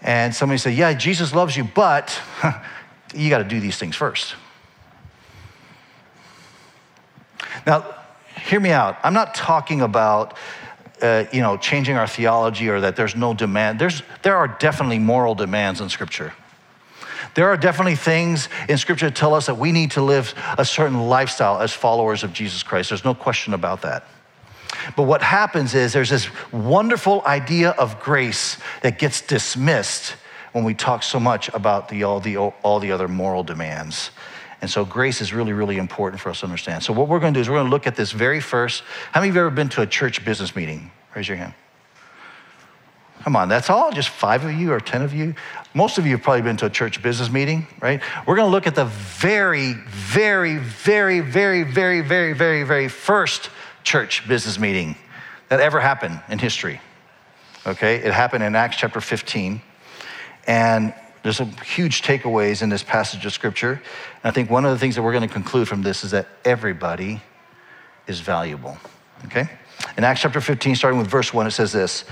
and 0.02 0.34
somebody 0.34 0.58
said, 0.58 0.74
Yeah, 0.74 0.92
Jesus 0.92 1.34
loves 1.34 1.56
you, 1.56 1.64
but 1.64 2.20
you 3.14 3.30
got 3.30 3.38
to 3.38 3.44
do 3.44 3.60
these 3.60 3.78
things 3.78 3.96
first. 3.96 4.34
Now, 7.66 7.84
hear 8.36 8.60
me 8.60 8.70
out. 8.70 8.98
I'm 9.02 9.14
not 9.14 9.34
talking 9.34 9.80
about 9.80 10.36
uh, 11.00 11.24
you 11.32 11.40
know, 11.40 11.56
changing 11.56 11.96
our 11.96 12.06
theology 12.06 12.68
or 12.68 12.80
that 12.80 12.94
there's 12.94 13.16
no 13.16 13.34
demand. 13.34 13.78
There's, 13.78 14.02
there 14.22 14.36
are 14.36 14.46
definitely 14.46 15.00
moral 15.00 15.34
demands 15.34 15.80
in 15.80 15.88
Scripture. 15.88 16.32
There 17.34 17.48
are 17.48 17.56
definitely 17.56 17.96
things 17.96 18.48
in 18.68 18.78
Scripture 18.78 19.06
that 19.06 19.16
tell 19.16 19.34
us 19.34 19.46
that 19.46 19.56
we 19.56 19.72
need 19.72 19.92
to 19.92 20.02
live 20.02 20.34
a 20.58 20.64
certain 20.64 21.08
lifestyle 21.08 21.60
as 21.60 21.72
followers 21.72 22.22
of 22.22 22.32
Jesus 22.32 22.62
Christ. 22.62 22.90
There's 22.90 23.04
no 23.04 23.14
question 23.14 23.52
about 23.52 23.82
that. 23.82 24.04
But 24.96 25.04
what 25.04 25.22
happens 25.22 25.74
is 25.74 25.92
there's 25.92 26.10
this 26.10 26.28
wonderful 26.52 27.22
idea 27.26 27.70
of 27.70 28.00
grace 28.00 28.56
that 28.82 28.98
gets 28.98 29.20
dismissed 29.20 30.16
when 30.52 30.64
we 30.64 30.74
talk 30.74 31.02
so 31.02 31.18
much 31.18 31.48
about 31.54 31.88
the, 31.88 32.04
all, 32.04 32.20
the, 32.20 32.36
all 32.36 32.78
the 32.78 32.92
other 32.92 33.08
moral 33.08 33.42
demands. 33.42 34.10
And 34.60 34.70
so 34.70 34.84
grace 34.84 35.20
is 35.20 35.32
really, 35.32 35.52
really 35.52 35.76
important 35.76 36.20
for 36.20 36.30
us 36.30 36.40
to 36.40 36.46
understand. 36.46 36.84
So 36.84 36.92
what 36.92 37.08
we're 37.08 37.18
going 37.18 37.34
to 37.34 37.38
do 37.38 37.40
is 37.40 37.48
we're 37.48 37.56
going 37.56 37.66
to 37.66 37.70
look 37.70 37.86
at 37.86 37.96
this 37.96 38.12
very 38.12 38.40
first. 38.40 38.84
How 39.10 39.20
many 39.20 39.30
of 39.30 39.34
you 39.34 39.40
have 39.40 39.48
ever 39.48 39.56
been 39.56 39.68
to 39.70 39.82
a 39.82 39.86
church 39.86 40.24
business 40.24 40.54
meeting? 40.54 40.92
Raise 41.14 41.26
your 41.26 41.36
hand. 41.36 41.54
Come 43.24 43.36
on, 43.36 43.48
that's 43.48 43.70
all? 43.70 43.92
Just 43.92 44.08
five 44.08 44.44
of 44.44 44.52
you 44.52 44.72
or 44.72 44.80
10 44.80 45.02
of 45.02 45.14
you? 45.14 45.34
Most 45.74 45.98
of 45.98 46.06
you 46.06 46.12
have 46.12 46.22
probably 46.22 46.42
been 46.42 46.56
to 46.58 46.66
a 46.66 46.70
church 46.70 47.02
business 47.02 47.30
meeting, 47.30 47.66
right? 47.80 48.00
We're 48.26 48.36
going 48.36 48.48
to 48.48 48.50
look 48.50 48.66
at 48.66 48.74
the 48.74 48.84
very, 48.84 49.74
very, 49.74 50.58
very, 50.58 51.20
very, 51.20 51.62
very, 51.62 52.00
very, 52.00 52.34
very, 52.34 52.64
very 52.64 52.88
first 52.88 53.50
church 53.84 54.26
business 54.28 54.58
meeting 54.58 54.96
that 55.48 55.60
ever 55.60 55.80
happened 55.80 56.20
in 56.28 56.38
history. 56.38 56.80
Okay, 57.66 57.96
it 57.96 58.12
happened 58.12 58.42
in 58.42 58.56
Acts 58.56 58.76
chapter 58.76 59.00
15. 59.00 59.60
And 60.46 60.94
there's 61.22 61.36
some 61.36 61.52
huge 61.64 62.02
takeaways 62.02 62.62
in 62.62 62.68
this 62.68 62.82
passage 62.82 63.24
of 63.24 63.32
scripture. 63.32 63.72
And 63.72 64.24
I 64.24 64.30
think 64.32 64.50
one 64.50 64.64
of 64.64 64.72
the 64.72 64.78
things 64.78 64.96
that 64.96 65.02
we're 65.02 65.12
going 65.12 65.26
to 65.26 65.32
conclude 65.32 65.68
from 65.68 65.82
this 65.82 66.02
is 66.02 66.10
that 66.10 66.26
everybody 66.44 67.22
is 68.06 68.20
valuable. 68.20 68.76
Okay? 69.26 69.48
In 69.96 70.04
Acts 70.04 70.22
chapter 70.22 70.40
15, 70.40 70.74
starting 70.74 70.98
with 70.98 71.08
verse 71.08 71.34
1, 71.34 71.46
it 71.46 71.50
says 71.50 71.72
this 71.72 72.04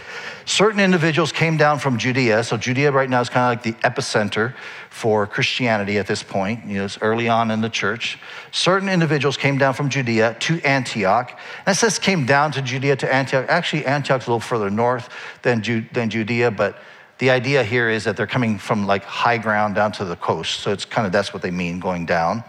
Certain 0.45 0.81
individuals 0.81 1.33
came 1.33 1.57
down 1.57 1.79
from 1.79 1.97
Judea. 1.97 2.45
So, 2.45 2.57
Judea 2.57 2.93
right 2.93 3.09
now 3.09 3.21
is 3.21 3.31
kind 3.31 3.47
of 3.47 3.65
like 3.65 3.75
the 3.75 3.81
epicenter 3.89 4.55
for 4.91 5.27
Christianity 5.27 5.97
at 5.97 6.07
this 6.07 6.23
point. 6.23 6.67
You 6.67 6.79
know, 6.79 6.85
it's 6.85 6.99
early 7.01 7.29
on 7.29 7.51
in 7.51 7.63
the 7.63 7.71
church. 7.71 8.19
Certain 8.53 8.89
individuals 8.89 9.37
came 9.37 9.57
down 9.57 9.73
from 9.73 9.89
Judea 9.89 10.37
to 10.41 10.61
Antioch. 10.61 11.39
And 11.65 11.75
it 11.75 11.79
says 11.79 11.99
came 11.99 12.27
down 12.27 12.53
to 12.53 12.63
Judea 12.63 12.97
to 12.97 13.13
Antioch. 13.13 13.47
Actually, 13.49 13.87
Antioch's 13.87 14.27
a 14.27 14.31
little 14.31 14.41
further 14.41 14.71
north 14.71 15.09
than, 15.43 15.63
Ju- 15.63 15.87
than 15.93 16.11
Judea, 16.11 16.51
but 16.51 16.79
the 17.19 17.31
idea 17.31 17.63
here 17.63 17.89
is 17.89 18.05
that 18.05 18.17
they're 18.17 18.27
coming 18.27 18.59
from 18.59 18.87
like 18.87 19.05
high 19.05 19.39
ground 19.39 19.75
down 19.75 19.93
to 19.93 20.05
the 20.05 20.17
coast. 20.17 20.61
So, 20.61 20.71
it's 20.71 20.85
kind 20.85 21.07
of 21.07 21.13
that's 21.13 21.33
what 21.33 21.43
they 21.43 21.51
mean 21.51 21.81
going 21.81 22.05
down. 22.05 22.45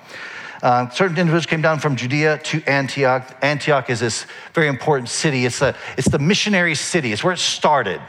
Uh, 0.61 0.89
certain 0.89 1.17
individuals 1.17 1.45
came 1.45 1.61
down 1.61 1.79
from 1.79 1.95
Judea 1.95 2.37
to 2.39 2.61
Antioch. 2.69 3.35
Antioch 3.41 3.89
is 3.89 3.99
this 3.99 4.25
very 4.53 4.67
important 4.67 5.09
city. 5.09 5.45
It's, 5.45 5.61
a, 5.61 5.75
it's 5.97 6.09
the 6.09 6.19
missionary 6.19 6.75
city, 6.75 7.11
it's 7.11 7.23
where 7.23 7.33
it 7.33 7.39
started. 7.39 8.01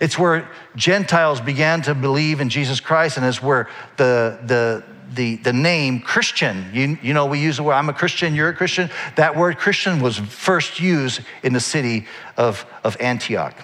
It's 0.00 0.18
where 0.18 0.48
Gentiles 0.76 1.40
began 1.40 1.82
to 1.82 1.94
believe 1.94 2.40
in 2.40 2.50
Jesus 2.50 2.78
Christ, 2.78 3.16
and 3.16 3.26
it's 3.26 3.42
where 3.42 3.68
the, 3.96 4.38
the, 4.44 4.84
the, 5.12 5.36
the 5.36 5.52
name 5.52 6.00
Christian. 6.00 6.66
You, 6.72 6.98
you 7.02 7.14
know, 7.14 7.26
we 7.26 7.40
use 7.40 7.56
the 7.56 7.64
word, 7.64 7.74
I'm 7.74 7.88
a 7.88 7.94
Christian, 7.94 8.34
you're 8.34 8.50
a 8.50 8.54
Christian. 8.54 8.90
That 9.16 9.36
word 9.36 9.58
Christian 9.58 10.00
was 10.00 10.18
first 10.18 10.78
used 10.78 11.22
in 11.42 11.52
the 11.52 11.60
city 11.60 12.06
of, 12.36 12.64
of 12.84 12.96
Antioch. 13.00 13.54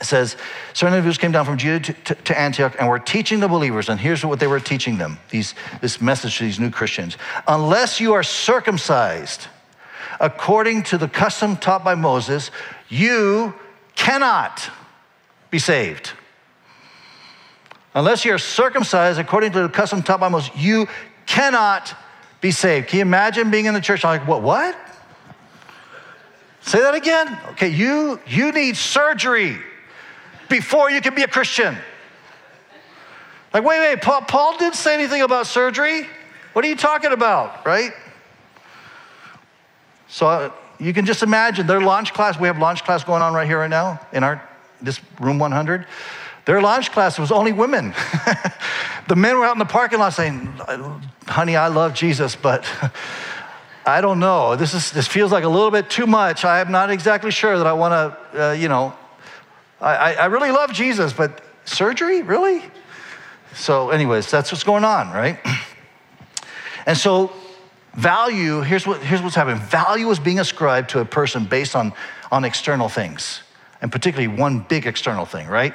It 0.00 0.04
says, 0.04 0.36
certain 0.74 0.94
individuals 0.94 1.18
came 1.18 1.32
down 1.32 1.44
from 1.44 1.58
Judah 1.58 1.92
to, 1.92 2.14
to, 2.14 2.22
to, 2.22 2.38
Antioch 2.38 2.76
and 2.78 2.88
were 2.88 3.00
teaching 3.00 3.40
the 3.40 3.48
believers, 3.48 3.88
and 3.88 3.98
here's 3.98 4.24
what 4.24 4.38
they 4.38 4.46
were 4.46 4.60
teaching 4.60 4.96
them 4.96 5.18
these, 5.30 5.54
this 5.80 6.00
message 6.00 6.38
to 6.38 6.44
these 6.44 6.60
new 6.60 6.70
Christians. 6.70 7.16
Unless 7.48 8.00
you 8.00 8.12
are 8.12 8.22
circumcised 8.22 9.48
according 10.20 10.84
to 10.84 10.98
the 10.98 11.08
custom 11.08 11.56
taught 11.56 11.82
by 11.82 11.96
Moses, 11.96 12.52
you 12.88 13.54
cannot 13.96 14.70
be 15.50 15.58
saved. 15.58 16.12
Unless 17.94 18.24
you're 18.24 18.38
circumcised 18.38 19.18
according 19.18 19.50
to 19.52 19.62
the 19.62 19.68
custom 19.68 20.02
taught 20.02 20.20
by 20.20 20.28
Moses, 20.28 20.50
you 20.54 20.86
cannot 21.26 21.96
be 22.40 22.52
saved. 22.52 22.88
Can 22.88 22.98
you 22.98 23.02
imagine 23.02 23.50
being 23.50 23.66
in 23.66 23.74
the 23.74 23.80
church? 23.80 24.04
I'm 24.04 24.20
like, 24.20 24.28
what? 24.28 24.42
What? 24.42 24.76
Say 26.60 26.78
that 26.80 26.94
again. 26.94 27.38
Okay, 27.50 27.68
you 27.68 28.20
you 28.26 28.52
need 28.52 28.76
surgery 28.76 29.58
before 30.48 30.90
you 30.90 31.00
can 31.00 31.14
be 31.14 31.22
a 31.22 31.28
Christian. 31.28 31.76
Like, 33.52 33.64
wait, 33.64 33.80
wait, 33.80 34.02
Paul, 34.02 34.22
Paul 34.22 34.56
didn't 34.58 34.74
say 34.74 34.94
anything 34.94 35.22
about 35.22 35.46
surgery. 35.46 36.06
What 36.52 36.64
are 36.64 36.68
you 36.68 36.76
talking 36.76 37.12
about, 37.12 37.64
right? 37.64 37.92
So 40.08 40.26
uh, 40.26 40.52
you 40.78 40.92
can 40.92 41.06
just 41.06 41.22
imagine 41.22 41.66
their 41.66 41.80
launch 41.80 42.12
class. 42.12 42.38
We 42.38 42.46
have 42.46 42.58
launch 42.58 42.84
class 42.84 43.04
going 43.04 43.22
on 43.22 43.34
right 43.34 43.46
here, 43.46 43.58
right 43.58 43.70
now, 43.70 44.00
in 44.12 44.22
our 44.22 44.42
this 44.80 45.00
room 45.20 45.38
100. 45.38 45.86
Their 46.44 46.62
launch 46.62 46.92
class 46.92 47.18
was 47.18 47.30
only 47.30 47.52
women. 47.52 47.94
the 49.08 49.16
men 49.16 49.36
were 49.36 49.44
out 49.44 49.54
in 49.54 49.58
the 49.58 49.66
parking 49.66 49.98
lot 49.98 50.14
saying, 50.14 50.46
Honey, 51.26 51.56
I 51.56 51.68
love 51.68 51.94
Jesus, 51.94 52.36
but 52.36 52.66
I 53.86 54.00
don't 54.00 54.18
know. 54.18 54.56
This, 54.56 54.74
is, 54.74 54.90
this 54.90 55.06
feels 55.06 55.32
like 55.32 55.44
a 55.44 55.48
little 55.48 55.70
bit 55.70 55.90
too 55.90 56.06
much. 56.06 56.44
I 56.44 56.60
am 56.60 56.70
not 56.70 56.90
exactly 56.90 57.30
sure 57.30 57.58
that 57.58 57.66
I 57.66 57.72
want 57.72 57.92
to, 58.32 58.50
uh, 58.50 58.52
you 58.52 58.68
know, 58.68 58.94
I, 59.80 60.14
I 60.14 60.26
really 60.26 60.50
love 60.50 60.72
Jesus, 60.72 61.12
but 61.12 61.40
surgery? 61.64 62.22
Really? 62.22 62.62
So, 63.54 63.90
anyways, 63.90 64.30
that's 64.30 64.50
what's 64.50 64.64
going 64.64 64.84
on, 64.84 65.10
right? 65.10 65.38
And 66.86 66.96
so, 66.96 67.30
value, 67.92 68.62
here's, 68.62 68.86
what, 68.86 69.02
here's 69.02 69.20
what's 69.20 69.34
happening 69.34 69.60
value 69.60 70.08
is 70.08 70.18
being 70.18 70.40
ascribed 70.40 70.88
to 70.90 71.00
a 71.00 71.04
person 71.04 71.44
based 71.44 71.76
on, 71.76 71.92
on 72.32 72.46
external 72.46 72.88
things, 72.88 73.42
and 73.82 73.92
particularly 73.92 74.34
one 74.34 74.60
big 74.60 74.86
external 74.86 75.26
thing, 75.26 75.48
right? 75.48 75.74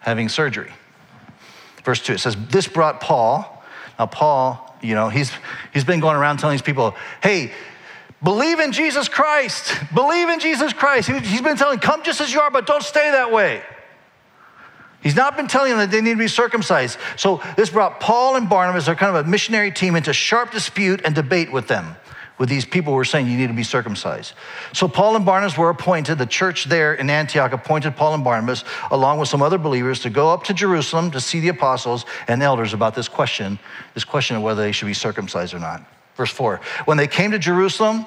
having 0.00 0.28
surgery. 0.28 0.72
Verse 1.84 2.02
2, 2.02 2.14
it 2.14 2.18
says, 2.18 2.36
This 2.48 2.66
brought 2.66 3.00
Paul. 3.00 3.62
Now, 3.98 4.06
Paul, 4.06 4.76
you 4.80 4.94
know, 4.94 5.08
he's, 5.08 5.30
he's 5.72 5.84
been 5.84 6.00
going 6.00 6.16
around 6.16 6.38
telling 6.38 6.54
these 6.54 6.62
people, 6.62 6.94
hey, 7.22 7.52
believe 8.22 8.60
in 8.60 8.72
Jesus 8.72 9.08
Christ. 9.08 9.74
Believe 9.94 10.28
in 10.28 10.40
Jesus 10.40 10.72
Christ. 10.72 11.08
He, 11.08 11.18
he's 11.18 11.42
been 11.42 11.56
telling, 11.56 11.78
come 11.78 12.02
just 12.02 12.20
as 12.20 12.32
you 12.32 12.40
are, 12.40 12.50
but 12.50 12.66
don't 12.66 12.82
stay 12.82 13.10
that 13.10 13.32
way. 13.32 13.62
He's 15.00 15.14
not 15.14 15.36
been 15.36 15.46
telling 15.46 15.70
them 15.70 15.78
that 15.78 15.90
they 15.90 16.00
need 16.00 16.14
to 16.14 16.18
be 16.18 16.28
circumcised. 16.28 16.98
So 17.16 17.40
this 17.56 17.70
brought 17.70 18.00
Paul 18.00 18.36
and 18.36 18.48
Barnabas, 18.48 18.86
they're 18.86 18.96
kind 18.96 19.16
of 19.16 19.26
a 19.26 19.28
missionary 19.28 19.70
team, 19.70 19.94
into 19.94 20.12
sharp 20.12 20.50
dispute 20.50 21.02
and 21.04 21.14
debate 21.14 21.52
with 21.52 21.68
them 21.68 21.96
with 22.38 22.48
these 22.48 22.64
people 22.64 22.92
who 22.92 22.96
were 22.96 23.04
saying 23.04 23.26
you 23.26 23.36
need 23.36 23.48
to 23.48 23.52
be 23.52 23.64
circumcised. 23.64 24.32
So 24.72 24.88
Paul 24.88 25.16
and 25.16 25.26
Barnabas 25.26 25.58
were 25.58 25.70
appointed, 25.70 26.18
the 26.18 26.26
church 26.26 26.66
there 26.66 26.94
in 26.94 27.10
Antioch 27.10 27.52
appointed 27.52 27.96
Paul 27.96 28.14
and 28.14 28.24
Barnabas, 28.24 28.64
along 28.90 29.18
with 29.18 29.28
some 29.28 29.42
other 29.42 29.58
believers, 29.58 30.00
to 30.00 30.10
go 30.10 30.30
up 30.30 30.44
to 30.44 30.54
Jerusalem 30.54 31.10
to 31.10 31.20
see 31.20 31.40
the 31.40 31.48
apostles 31.48 32.06
and 32.28 32.42
elders 32.42 32.72
about 32.72 32.94
this 32.94 33.08
question, 33.08 33.58
this 33.94 34.04
question 34.04 34.36
of 34.36 34.42
whether 34.42 34.62
they 34.62 34.72
should 34.72 34.86
be 34.86 34.94
circumcised 34.94 35.52
or 35.52 35.58
not. 35.58 35.84
Verse 36.18 36.32
4 36.32 36.60
When 36.84 36.98
they 36.98 37.06
came 37.06 37.30
to 37.30 37.38
Jerusalem, 37.38 38.04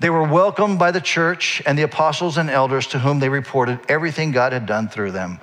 they 0.00 0.10
were 0.10 0.24
welcomed 0.24 0.78
by 0.78 0.90
the 0.90 1.00
church 1.00 1.62
and 1.66 1.78
the 1.78 1.82
apostles 1.82 2.38
and 2.38 2.50
elders 2.50 2.88
to 2.88 2.98
whom 2.98 3.20
they 3.20 3.28
reported 3.28 3.78
everything 3.88 4.32
God 4.32 4.52
had 4.52 4.64
done 4.64 4.88
through 4.88 5.12
them. 5.12 5.38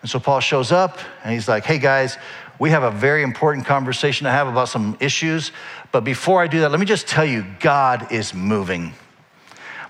And 0.00 0.10
so 0.10 0.18
Paul 0.18 0.40
shows 0.40 0.72
up 0.72 0.98
and 1.22 1.34
he's 1.34 1.46
like, 1.46 1.66
hey 1.66 1.78
guys, 1.78 2.16
we 2.58 2.70
have 2.70 2.82
a 2.82 2.90
very 2.90 3.22
important 3.22 3.66
conversation 3.66 4.24
to 4.24 4.30
have 4.30 4.48
about 4.48 4.70
some 4.70 4.96
issues. 4.98 5.52
But 5.92 6.04
before 6.04 6.42
I 6.42 6.46
do 6.46 6.60
that, 6.60 6.70
let 6.70 6.80
me 6.80 6.86
just 6.86 7.06
tell 7.06 7.24
you 7.24 7.44
God 7.60 8.10
is 8.10 8.32
moving. 8.32 8.94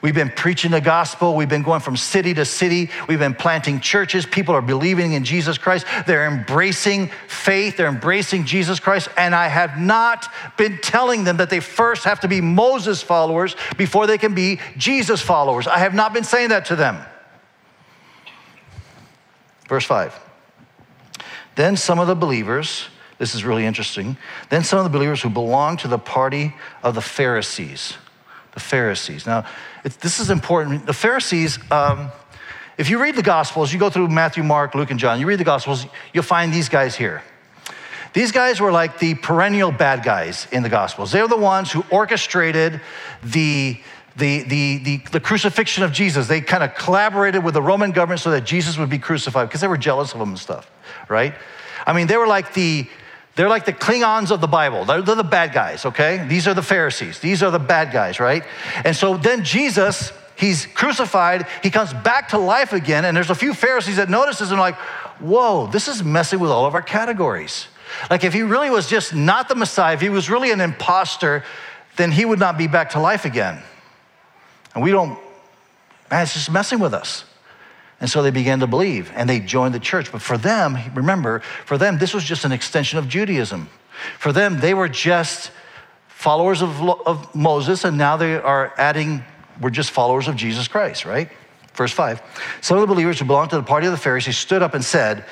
We've 0.03 0.15
been 0.15 0.31
preaching 0.31 0.71
the 0.71 0.81
gospel. 0.81 1.37
We've 1.37 1.49
been 1.49 1.63
going 1.63 1.81
from 1.81 1.97
city 1.97 2.33
to 2.35 2.45
city. 2.45 2.91
We've 3.07 3.19
been 3.19 3.35
planting 3.35 3.81
churches. 3.81 4.25
People 4.25 4.55
are 4.55 4.63
believing 4.63 5.13
in 5.13 5.25
Jesus 5.25 5.59
Christ. 5.59 5.87
They're 6.07 6.27
embracing 6.27 7.11
faith. 7.29 7.77
They're 7.77 7.89
embracing 7.89 8.47
Jesus 8.47 8.81
Christ. 8.81 9.09
And 9.19 9.35
I 9.35 9.49
have 9.49 9.79
not 9.79 10.29
been 10.57 10.79
telling 10.79 11.25
them 11.25 11.37
that 11.37 11.51
they 11.51 11.61
first 11.61 12.05
have 12.05 12.21
to 12.21 12.29
be 12.29 12.41
Moses 12.41 13.03
followers 13.03 13.57
before 13.77 14.07
they 14.07 14.17
can 14.17 14.35
be 14.35 14.59
Jesus 14.79 15.21
followers. 15.21 15.67
I 15.67 15.79
have 15.79 15.95
not 15.95 16.15
been 16.15 16.25
saying 16.25 16.49
that 16.49 16.65
to 16.67 16.77
them. 16.77 17.05
Verse 19.69 19.85
5. 19.85 20.19
Then 21.57 21.77
some 21.77 21.99
of 21.99 22.07
the 22.07 22.15
believers, 22.15 22.87
this 23.19 23.35
is 23.35 23.45
really 23.45 23.67
interesting, 23.67 24.17
then 24.49 24.65
some 24.65 24.79
of 24.79 24.85
the 24.85 24.91
believers 24.91 25.21
who 25.21 25.29
belonged 25.29 25.81
to 25.81 25.89
the 25.89 25.99
party 25.99 26.55
of 26.83 26.95
the 26.95 27.03
Pharisees, 27.03 27.95
the 28.53 28.61
Pharisees. 28.61 29.27
Now, 29.27 29.47
this 29.83 30.21
is 30.21 30.31
important. 30.31 30.87
The 30.87 30.93
Pharisees, 30.93 31.59
um, 31.71 32.11
if 32.79 32.91
you 32.91 33.01
read 33.01 33.17
the 33.17 33.23
Gospels, 33.23 33.73
you 33.73 33.79
go 33.79 33.91
through 33.91 34.09
Matthew, 34.09 34.43
Mark, 34.43 34.75
Luke, 34.75 34.91
and 34.91 34.99
John, 34.99 35.21
you 35.21 35.27
read 35.27 35.39
the 35.39 35.45
Gospels, 35.45 35.87
you'll 36.13 36.23
find 36.25 36.53
these 36.53 36.69
guys 36.69 36.97
here. 36.97 37.23
These 38.13 38.33
guys 38.33 38.61
were 38.61 38.73
like 38.73 38.99
the 38.99 39.15
perennial 39.15 39.71
bad 39.71 40.03
guys 40.03 40.49
in 40.51 40.63
the 40.63 40.69
Gospels. 40.69 41.13
They're 41.13 41.29
the 41.29 41.37
ones 41.37 41.71
who 41.71 41.85
orchestrated 41.91 42.81
the, 43.23 43.81
the, 44.17 44.43
the, 44.43 44.79
the, 44.79 44.97
the 45.13 45.21
crucifixion 45.21 45.85
of 45.85 45.93
Jesus. 45.93 46.27
They 46.27 46.41
kind 46.41 46.65
of 46.65 46.75
collaborated 46.75 47.45
with 47.45 47.55
the 47.55 47.63
Roman 47.63 47.93
government 47.93 48.21
so 48.21 48.33
that 48.33 48.45
Jesus 48.45 48.77
would 48.79 48.91
be 48.91 48.99
crucified 48.99 49.49
because 49.49 49.61
they 49.61 49.69
were 49.69 49.79
jealous 49.79 50.13
of 50.13 50.21
him 50.21 50.31
and 50.31 50.39
stuff 50.39 50.69
right? 51.11 51.35
I 51.87 51.93
mean, 51.93 52.07
they 52.07 52.17
were 52.17 52.27
like 52.27 52.55
the 52.55 52.89
they're 53.37 53.49
like 53.49 53.65
the 53.65 53.73
Klingons 53.73 54.31
of 54.31 54.41
the 54.41 54.49
Bible. 54.49 54.85
They're, 54.85 55.03
they're 55.03 55.15
the 55.15 55.25
bad 55.25 55.53
guys, 55.53 55.85
okay? 55.87 56.27
These 56.29 56.49
are 56.49 56.55
the 56.55 56.63
Pharisees. 56.63 57.21
These 57.21 57.43
are 57.43 57.51
the 57.51 57.59
bad 57.59 57.93
guys, 57.93 58.21
right? 58.21 58.43
And 58.85 58.95
so 58.95 59.17
then 59.17 59.45
Jesus, 59.45 60.13
he's 60.37 60.67
crucified, 60.67 61.47
he 61.63 61.71
comes 61.71 61.93
back 61.93 62.29
to 62.31 62.39
life 62.39 62.73
again, 62.73 63.05
and 63.05 63.17
there's 63.17 63.31
a 63.31 63.35
few 63.35 63.55
Pharisees 63.55 63.97
that 63.97 64.11
notice 64.11 64.41
this 64.41 64.51
and 64.51 64.59
like, 64.59 64.77
whoa, 65.21 65.69
this 65.69 65.89
is 65.89 66.03
messing 66.03 66.41
with 66.41 66.51
all 66.51 66.67
of 66.67 66.75
our 66.75 66.83
categories. 66.83 67.69
Like 68.09 68.25
if 68.25 68.33
he 68.33 68.43
really 68.43 68.71
was 68.71 68.89
just 68.89 69.15
not 69.15 69.49
the 69.49 69.55
Messiah, 69.55 69.95
if 69.95 70.01
he 70.01 70.09
was 70.09 70.31
really 70.31 70.51
an 70.51 70.61
impostor, 70.61 71.45
then 71.97 72.11
he 72.11 72.25
would 72.25 72.39
not 72.39 72.57
be 72.57 72.67
back 72.67 72.91
to 72.91 73.01
life 73.01 73.25
again. 73.25 73.63
And 74.75 74.83
we 74.83 74.91
don't, 74.91 75.19
man, 76.11 76.23
it's 76.23 76.35
just 76.35 76.51
messing 76.51 76.79
with 76.79 76.95
us. 76.95 77.25
And 78.01 78.09
so 78.09 78.23
they 78.23 78.31
began 78.31 78.61
to 78.61 78.67
believe 78.67 79.13
and 79.15 79.29
they 79.29 79.41
joined 79.41 79.75
the 79.75 79.81
church. 79.81 80.11
But 80.11 80.23
for 80.23 80.39
them, 80.39 80.79
remember, 80.95 81.41
for 81.67 81.77
them, 81.77 81.99
this 81.99 82.15
was 82.15 82.25
just 82.25 82.45
an 82.45 82.53
extension 82.53 82.99
of 82.99 83.09
Judaism. 83.09 83.69
For 84.19 84.33
them, 84.33 84.61
they 84.61 84.75
were 84.75 84.89
just 84.89 85.51
followers 86.09 86.63
of, 86.63 86.83
of 87.07 87.35
Moses, 87.35 87.85
and 87.85 87.97
now 87.97 88.17
they 88.17 88.35
are 88.35 88.75
adding, 88.77 89.25
we're 89.61 89.71
just 89.71 89.91
followers 89.91 90.29
of 90.29 90.37
Jesus 90.37 90.69
Christ, 90.69 91.05
right? 91.05 91.31
Verse 91.75 91.93
5. 91.93 92.21
Some 92.61 92.77
of 92.77 92.83
the 92.83 92.87
believers 92.87 93.19
who 93.19 93.25
belonged 93.25 93.51
to 93.51 93.57
the 93.57 93.63
party 93.63 93.87
of 93.87 93.93
the 93.93 93.99
Pharisees 93.99 94.37
stood 94.37 94.63
up 94.63 94.75
and 94.75 94.85
said, 94.85 95.25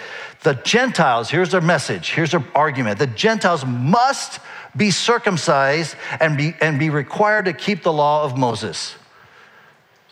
The 0.45 0.55
Gentiles, 0.55 1.29
here's 1.31 1.51
their 1.51 1.61
message, 1.61 2.13
here's 2.13 2.31
their 2.31 2.45
argument 2.55 2.99
the 2.99 3.07
Gentiles 3.07 3.65
must 3.67 4.41
be 4.77 4.91
circumcised 4.91 5.97
and 6.21 6.37
be, 6.37 6.55
and 6.61 6.79
be 6.79 6.91
required 6.91 7.47
to 7.47 7.53
keep 7.53 7.83
the 7.83 7.93
law 7.93 8.25
of 8.25 8.39
Moses. 8.39 8.95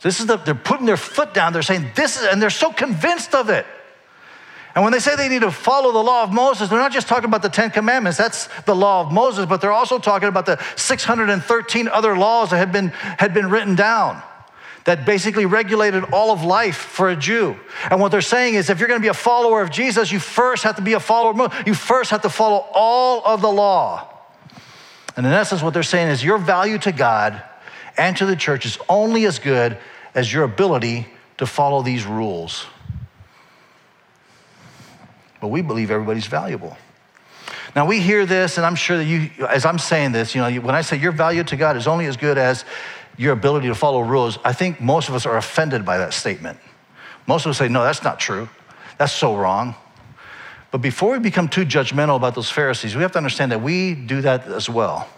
This 0.07 0.21
is 0.21 0.27
the, 0.27 0.37
they're 0.37 0.55
putting 0.55 0.87
their 0.87 0.97
foot 0.97 1.35
down. 1.35 1.53
They're 1.53 1.63
saying 1.63 1.91
this 1.97 2.17
is, 2.17 2.29
and 2.29 2.41
they're 2.41 2.49
so 2.49 2.73
convinced 2.73 3.35
of 3.35 3.51
it. 3.51 3.67
And 4.77 4.85
when 4.85 4.93
they 4.93 5.01
say 5.01 5.17
they 5.17 5.29
need 5.29 5.41
to 5.41 5.51
follow 5.51 5.91
the 5.91 5.99
law 5.99 6.23
of 6.23 6.33
Moses, 6.33 6.69
they're 6.69 6.79
not 6.79 6.93
just 6.93 7.09
talking 7.09 7.25
about 7.25 7.43
the 7.43 7.49
Ten 7.49 7.73
Commandments, 7.73 8.17
that's 8.17 8.49
the 8.67 8.77
law 8.77 9.01
of 9.01 9.11
Moses, 9.11 9.47
but 9.47 9.61
they're 9.61 9.73
also 9.73 9.99
talking 9.99 10.29
about 10.29 10.47
the 10.47 10.63
613 10.77 11.89
other 11.89 12.17
laws 12.17 12.51
that 12.51 12.59
had 12.59 12.71
been, 12.71 12.91
had 12.91 13.35
been 13.35 13.51
written 13.51 13.75
down 13.75 14.23
that 14.85 15.05
basically 15.05 15.45
regulated 15.45 16.05
all 16.13 16.31
of 16.31 16.45
life 16.45 16.77
for 16.77 17.09
a 17.09 17.17
Jew. 17.17 17.57
And 17.91 18.01
what 18.01 18.13
they're 18.13 18.21
saying 18.21 18.55
is 18.55 18.71
if 18.71 18.79
you're 18.79 18.87
going 18.87 19.01
to 19.01 19.05
be 19.05 19.09
a 19.09 19.15
follower 19.15 19.61
of 19.61 19.71
Jesus, 19.71 20.13
you 20.13 20.21
first 20.21 20.63
have 20.63 20.77
to 20.77 20.83
be 20.83 20.93
a 20.93 21.01
follower 21.01 21.31
of 21.31 21.37
Moses. 21.37 21.59
You 21.67 21.75
first 21.75 22.13
have 22.13 22.23
to 22.23 22.31
follow 22.31 22.65
all 22.73 23.23
of 23.25 23.41
the 23.41 23.51
law. 23.51 24.09
And 25.17 25.27
in 25.27 25.33
essence, 25.33 25.63
what 25.63 25.75
they're 25.75 25.83
saying 25.83 26.11
is 26.11 26.23
your 26.23 26.39
value 26.39 26.79
to 26.79 26.93
God 26.93 27.43
and 27.99 28.17
to 28.19 28.27
the 28.27 28.37
church 28.37 28.67
is 28.67 28.79
only 28.89 29.25
as 29.25 29.41
good 29.41 29.79
as 30.17 30.33
your 30.33 30.43
ability 30.43 31.07
to 31.37 31.47
follow 31.47 31.83
these 31.83 32.05
rules. 32.05 32.67
But 35.41 35.49
we 35.49 35.61
believe 35.63 35.91
everybody's 35.93 36.27
valuable. 36.27 36.77
Now 37.77 37.87
we 37.87 38.01
hear 38.01 38.25
this, 38.25 38.57
and 38.57 38.65
I'm 38.65 38.75
sure 38.75 38.97
that 38.97 39.05
you, 39.05 39.31
as 39.47 39.67
I'm 39.67 39.79
saying 39.79 40.13
this, 40.13 40.35
you 40.35 40.41
know, 40.41 40.51
when 40.63 40.75
I 40.75 40.81
say 40.81 40.97
your 40.97 41.13
value 41.13 41.45
to 41.45 41.57
God 41.57 41.77
is 41.77 41.87
only 41.87 42.07
as 42.07 42.17
good 42.17 42.39
as 42.39 42.65
your 43.19 43.35
ability 43.35 43.69
to 43.69 43.75
follow 43.75 44.01
rules, 44.01 44.39
I 44.43 44.55
think 44.55 44.81
most 44.81 45.11
of 45.11 45.15
us 45.15 45.27
are 45.27 45.37
offended 45.37 45.85
by 45.85 45.99
that 45.99 46.15
statement. 46.15 46.59
Most 47.27 47.45
of 47.45 47.51
us 47.51 47.59
say, 47.59 47.69
no, 47.69 47.85
that's 47.85 48.03
not 48.03 48.19
true. 48.19 48.49
That's 48.97 49.13
so 49.13 49.37
wrong. 49.37 49.75
But 50.71 50.79
before 50.79 51.13
we 51.13 51.19
become 51.19 51.49
too 51.49 51.67
judgmental 51.67 52.17
about 52.17 52.35
those 52.35 52.51
Pharisees, 52.51 52.97
we 52.97 53.03
have 53.03 53.13
to 53.13 53.19
understand 53.19 53.53
that 53.53 53.61
we 53.61 53.95
do 53.95 54.23
that 54.23 54.47
as 54.49 54.71
well. 54.71 55.09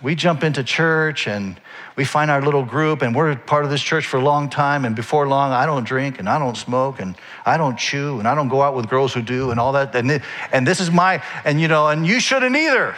We 0.00 0.14
jump 0.14 0.44
into 0.44 0.62
church 0.62 1.26
and 1.26 1.60
we 1.96 2.04
find 2.04 2.30
our 2.30 2.40
little 2.40 2.64
group, 2.64 3.02
and 3.02 3.16
we're 3.16 3.34
part 3.34 3.64
of 3.64 3.70
this 3.70 3.82
church 3.82 4.06
for 4.06 4.18
a 4.18 4.22
long 4.22 4.48
time. 4.48 4.84
And 4.84 4.94
before 4.94 5.26
long, 5.26 5.50
I 5.50 5.66
don't 5.66 5.82
drink 5.82 6.20
and 6.20 6.28
I 6.28 6.38
don't 6.38 6.56
smoke 6.56 7.00
and 7.00 7.16
I 7.44 7.56
don't 7.56 7.76
chew 7.76 8.20
and 8.20 8.28
I 8.28 8.36
don't 8.36 8.46
go 8.48 8.62
out 8.62 8.76
with 8.76 8.88
girls 8.88 9.12
who 9.12 9.22
do 9.22 9.50
and 9.50 9.58
all 9.58 9.72
that. 9.72 9.96
And, 9.96 10.22
and 10.52 10.64
this 10.64 10.78
is 10.78 10.92
my, 10.92 11.20
and 11.44 11.60
you 11.60 11.66
know, 11.66 11.88
and 11.88 12.06
you 12.06 12.20
shouldn't 12.20 12.54
either, 12.54 12.94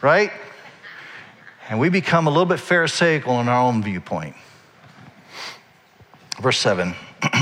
right? 0.00 0.30
And 1.68 1.80
we 1.80 1.88
become 1.88 2.28
a 2.28 2.30
little 2.30 2.46
bit 2.46 2.60
Pharisaical 2.60 3.40
in 3.40 3.48
our 3.48 3.60
own 3.60 3.82
viewpoint. 3.82 4.36
Verse 6.40 6.58
7. 6.58 6.94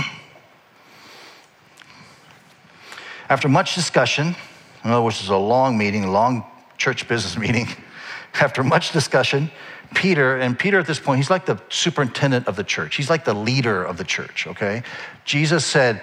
After 3.29 3.49
much 3.49 3.75
discussion, 3.75 4.37
in 4.85 4.91
other 4.91 5.03
words, 5.03 5.17
it 5.17 5.25
was 5.25 5.31
a 5.31 5.37
long 5.37 5.77
meeting, 5.77 6.07
long 6.11 6.47
church 6.79 7.07
business 7.09 7.37
meeting. 7.47 7.67
After 8.35 8.63
much 8.63 8.93
discussion, 8.93 9.51
Peter, 9.95 10.39
and 10.39 10.59
Peter 10.59 10.79
at 10.79 10.87
this 10.87 10.99
point, 10.99 11.19
he's 11.19 11.31
like 11.31 11.47
the 11.47 11.61
superintendent 11.69 12.47
of 12.47 12.57
the 12.57 12.65
church. 12.65 12.97
He's 12.97 13.11
like 13.11 13.25
the 13.25 13.35
leader 13.35 13.85
of 13.85 13.97
the 13.99 14.05
church, 14.05 14.47
okay? 14.47 14.83
Jesus 15.25 15.65
said, 15.65 16.03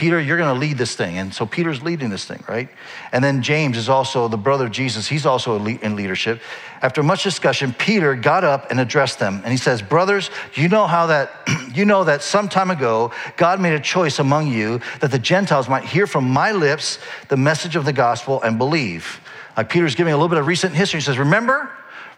Peter, 0.00 0.18
you're 0.18 0.38
going 0.38 0.54
to 0.54 0.58
lead 0.58 0.78
this 0.78 0.94
thing. 0.94 1.18
And 1.18 1.34
so 1.34 1.44
Peter's 1.44 1.82
leading 1.82 2.08
this 2.08 2.24
thing, 2.24 2.42
right? 2.48 2.70
And 3.12 3.22
then 3.22 3.42
James 3.42 3.76
is 3.76 3.90
also 3.90 4.28
the 4.28 4.38
brother 4.38 4.64
of 4.64 4.72
Jesus. 4.72 5.06
He's 5.06 5.26
also 5.26 5.62
in 5.62 5.94
leadership. 5.94 6.40
After 6.80 7.02
much 7.02 7.22
discussion, 7.22 7.74
Peter 7.74 8.14
got 8.14 8.42
up 8.42 8.70
and 8.70 8.80
addressed 8.80 9.18
them. 9.18 9.42
And 9.44 9.48
he 9.48 9.58
says, 9.58 9.82
Brothers, 9.82 10.30
you 10.54 10.70
know 10.70 10.86
how 10.86 11.08
that, 11.08 11.30
you 11.74 11.84
know 11.84 12.04
that 12.04 12.22
some 12.22 12.48
time 12.48 12.70
ago, 12.70 13.12
God 13.36 13.60
made 13.60 13.74
a 13.74 13.80
choice 13.80 14.20
among 14.20 14.46
you 14.46 14.80
that 15.00 15.10
the 15.10 15.18
Gentiles 15.18 15.68
might 15.68 15.84
hear 15.84 16.06
from 16.06 16.24
my 16.24 16.52
lips 16.52 16.98
the 17.28 17.36
message 17.36 17.76
of 17.76 17.84
the 17.84 17.92
gospel 17.92 18.40
and 18.40 18.56
believe. 18.56 19.20
Like 19.56 19.68
Peter's 19.68 19.94
giving 19.94 20.12
a 20.12 20.16
little 20.16 20.28
bit 20.28 20.38
of 20.38 20.46
recent 20.46 20.74
history. 20.74 21.00
He 21.00 21.04
says, 21.04 21.18
Remember? 21.18 21.70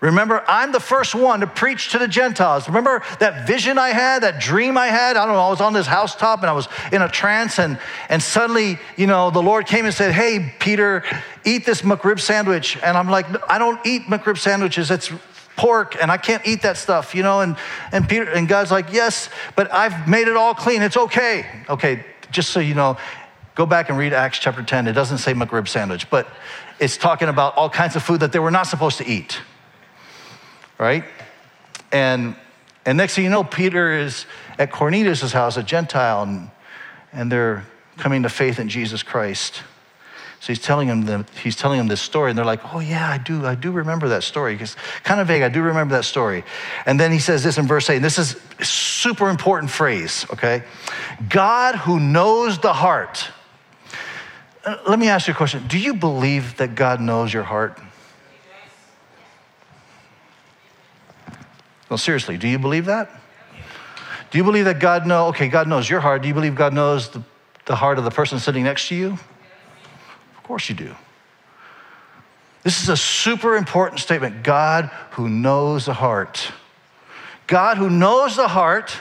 Remember, 0.02 0.42
I'm 0.48 0.72
the 0.72 0.80
first 0.80 1.14
one 1.14 1.40
to 1.40 1.46
preach 1.46 1.92
to 1.92 1.98
the 1.98 2.08
Gentiles. 2.08 2.66
Remember 2.66 3.04
that 3.20 3.46
vision 3.46 3.78
I 3.78 3.90
had, 3.90 4.24
that 4.24 4.40
dream 4.40 4.76
I 4.76 4.88
had? 4.88 5.16
I 5.16 5.24
don't 5.24 5.34
know, 5.34 5.40
I 5.40 5.48
was 5.48 5.60
on 5.60 5.74
this 5.74 5.86
housetop 5.86 6.40
and 6.40 6.50
I 6.50 6.52
was 6.54 6.66
in 6.90 7.02
a 7.02 7.08
trance, 7.08 7.60
and, 7.60 7.78
and 8.08 8.20
suddenly, 8.20 8.80
you 8.96 9.06
know, 9.06 9.30
the 9.30 9.40
Lord 9.40 9.64
came 9.66 9.84
and 9.84 9.94
said, 9.94 10.12
Hey, 10.12 10.52
Peter, 10.58 11.04
eat 11.44 11.64
this 11.64 11.82
McRib 11.82 12.18
sandwich. 12.18 12.76
And 12.82 12.98
I'm 12.98 13.08
like, 13.08 13.26
I 13.48 13.58
don't 13.58 13.78
eat 13.86 14.02
McRib 14.02 14.38
sandwiches. 14.38 14.90
It's 14.90 15.12
pork 15.56 15.96
and 16.00 16.10
I 16.10 16.16
can't 16.16 16.44
eat 16.46 16.62
that 16.62 16.76
stuff, 16.76 17.14
you 17.14 17.22
know? 17.22 17.40
And, 17.40 17.56
and 17.92 18.08
Peter 18.08 18.24
and 18.24 18.48
God's 18.48 18.72
like, 18.72 18.92
Yes, 18.92 19.28
but 19.54 19.72
I've 19.72 20.08
made 20.08 20.26
it 20.26 20.36
all 20.36 20.54
clean. 20.54 20.82
It's 20.82 20.96
okay. 20.96 21.46
Okay, 21.68 22.04
just 22.32 22.50
so 22.50 22.58
you 22.58 22.74
know, 22.74 22.96
go 23.54 23.66
back 23.66 23.88
and 23.88 23.96
read 23.96 24.12
Acts 24.12 24.40
chapter 24.40 24.64
10. 24.64 24.88
It 24.88 24.92
doesn't 24.94 25.18
say 25.18 25.32
McRib 25.32 25.68
sandwich, 25.68 26.10
but 26.10 26.26
it's 26.78 26.96
talking 26.96 27.28
about 27.28 27.56
all 27.56 27.70
kinds 27.70 27.96
of 27.96 28.02
food 28.02 28.20
that 28.20 28.32
they 28.32 28.38
were 28.38 28.50
not 28.50 28.66
supposed 28.66 28.98
to 28.98 29.06
eat 29.06 29.40
right? 30.82 31.04
And, 31.92 32.34
and 32.84 32.98
next 32.98 33.14
thing 33.14 33.22
you 33.24 33.30
know, 33.30 33.44
Peter 33.44 33.92
is 33.92 34.26
at 34.58 34.72
Cornelius' 34.72 35.32
house, 35.32 35.56
a 35.56 35.62
Gentile, 35.62 36.24
and, 36.24 36.50
and 37.12 37.30
they're 37.30 37.64
coming 37.98 38.24
to 38.24 38.28
faith 38.28 38.58
in 38.58 38.68
Jesus 38.68 39.04
Christ. 39.04 39.62
So 40.40 40.48
he's 40.48 40.58
telling 40.58 40.88
them 40.88 41.02
the, 41.02 41.24
he's 41.40 41.54
telling 41.54 41.78
them 41.78 41.86
this 41.86 42.00
story, 42.00 42.30
and 42.30 42.36
they're 42.36 42.44
like, 42.44 42.74
"Oh 42.74 42.80
yeah, 42.80 43.08
I 43.08 43.18
do, 43.18 43.46
I 43.46 43.54
do 43.54 43.70
remember 43.70 44.08
that 44.08 44.24
story." 44.24 44.58
It's 44.60 44.74
kind 45.04 45.20
of 45.20 45.28
vague. 45.28 45.42
I 45.42 45.48
do 45.48 45.62
remember 45.62 45.94
that 45.94 46.02
story. 46.04 46.42
And 46.84 46.98
then 46.98 47.12
he 47.12 47.20
says 47.20 47.44
this 47.44 47.58
in 47.58 47.68
verse 47.68 47.88
eight. 47.88 47.96
And 47.96 48.04
this 48.04 48.18
is 48.18 48.34
a 48.58 48.64
super 48.64 49.28
important 49.28 49.70
phrase. 49.70 50.26
Okay, 50.32 50.64
God 51.28 51.76
who 51.76 52.00
knows 52.00 52.58
the 52.58 52.72
heart. 52.72 53.30
Uh, 54.64 54.76
let 54.86 54.98
me 54.98 55.08
ask 55.08 55.26
you 55.26 55.34
a 55.34 55.36
question. 55.36 55.66
Do 55.66 55.78
you 55.78 55.94
believe 55.94 56.56
that 56.58 56.74
God 56.74 57.00
knows 57.00 57.32
your 57.32 57.42
heart? 57.42 57.78
No, 61.90 61.96
seriously, 61.96 62.38
do 62.38 62.48
you 62.48 62.58
believe 62.58 62.86
that? 62.86 63.10
Do 64.30 64.38
you 64.38 64.44
believe 64.44 64.64
that 64.64 64.80
God 64.80 65.06
knows, 65.06 65.30
okay, 65.30 65.48
God 65.48 65.68
knows 65.68 65.90
your 65.90 66.00
heart. 66.00 66.22
Do 66.22 66.28
you 66.28 66.34
believe 66.34 66.54
God 66.54 66.72
knows 66.72 67.10
the, 67.10 67.22
the 67.66 67.76
heart 67.76 67.98
of 67.98 68.04
the 68.04 68.10
person 68.10 68.38
sitting 68.38 68.64
next 68.64 68.88
to 68.88 68.94
you? 68.94 69.10
Of 69.10 70.42
course 70.42 70.70
you 70.70 70.74
do. 70.74 70.94
This 72.62 72.82
is 72.82 72.88
a 72.88 72.96
super 72.96 73.56
important 73.56 74.00
statement. 74.00 74.42
God 74.42 74.86
who 75.12 75.28
knows 75.28 75.86
the 75.86 75.92
heart. 75.92 76.52
God 77.46 77.76
who 77.76 77.90
knows 77.90 78.36
the 78.36 78.48
heart 78.48 78.96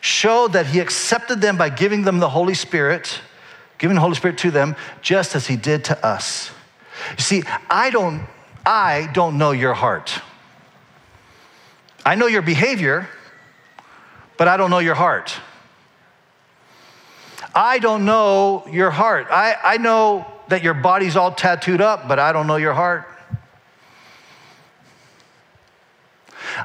showed 0.00 0.54
that 0.54 0.66
he 0.66 0.80
accepted 0.80 1.40
them 1.40 1.56
by 1.56 1.68
giving 1.68 2.02
them 2.02 2.18
the 2.18 2.28
Holy 2.28 2.54
Spirit, 2.54 3.20
giving 3.78 3.94
the 3.94 4.00
Holy 4.00 4.14
Spirit 4.14 4.38
to 4.38 4.50
them, 4.50 4.76
just 5.00 5.34
as 5.34 5.46
he 5.46 5.56
did 5.56 5.84
to 5.84 6.06
us. 6.06 6.50
You 7.12 7.22
see, 7.22 7.42
I 7.70 7.90
don't, 7.90 8.26
I 8.66 9.08
don't 9.12 9.38
know 9.38 9.52
your 9.52 9.74
heart. 9.74 10.20
I 12.04 12.14
know 12.14 12.26
your 12.26 12.42
behavior, 12.42 13.08
but 14.36 14.48
I 14.48 14.56
don't 14.56 14.70
know 14.70 14.78
your 14.78 14.94
heart. 14.94 15.34
I 17.54 17.78
don't 17.78 18.04
know 18.04 18.64
your 18.70 18.90
heart. 18.90 19.26
I, 19.30 19.56
I 19.62 19.76
know 19.78 20.26
that 20.48 20.62
your 20.62 20.74
body's 20.74 21.16
all 21.16 21.32
tattooed 21.32 21.80
up, 21.80 22.08
but 22.08 22.18
I 22.18 22.32
don't 22.32 22.46
know 22.46 22.56
your 22.56 22.74
heart. 22.74 23.06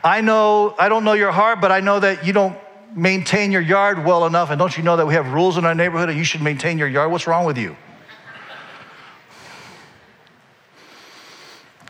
I 0.04 0.22
know, 0.22 0.76
I 0.80 0.90
don't 0.90 1.04
know 1.04 1.14
your 1.14 1.32
heart, 1.32 1.62
but 1.62 1.72
I 1.72 1.80
know 1.80 2.00
that 2.00 2.26
you 2.26 2.34
don't 2.34 2.58
maintain 2.96 3.52
your 3.52 3.62
yard 3.62 4.04
well 4.06 4.26
enough. 4.26 4.50
And 4.50 4.60
don't 4.60 4.76
you 4.78 4.84
know 4.84 4.98
that 4.98 5.06
we 5.06 5.14
have 5.14 5.34
rules 5.34 5.58
in 5.58 5.66
our 5.66 5.76
neighborhood 5.76 6.10
and 6.10 6.18
you 6.18 6.24
should 6.24 6.42
maintain 6.42 6.78
your 6.78 6.88
yard? 6.88 7.12
What's 7.12 7.28
wrong 7.28 7.46
with 7.46 7.58
you? 7.58 7.76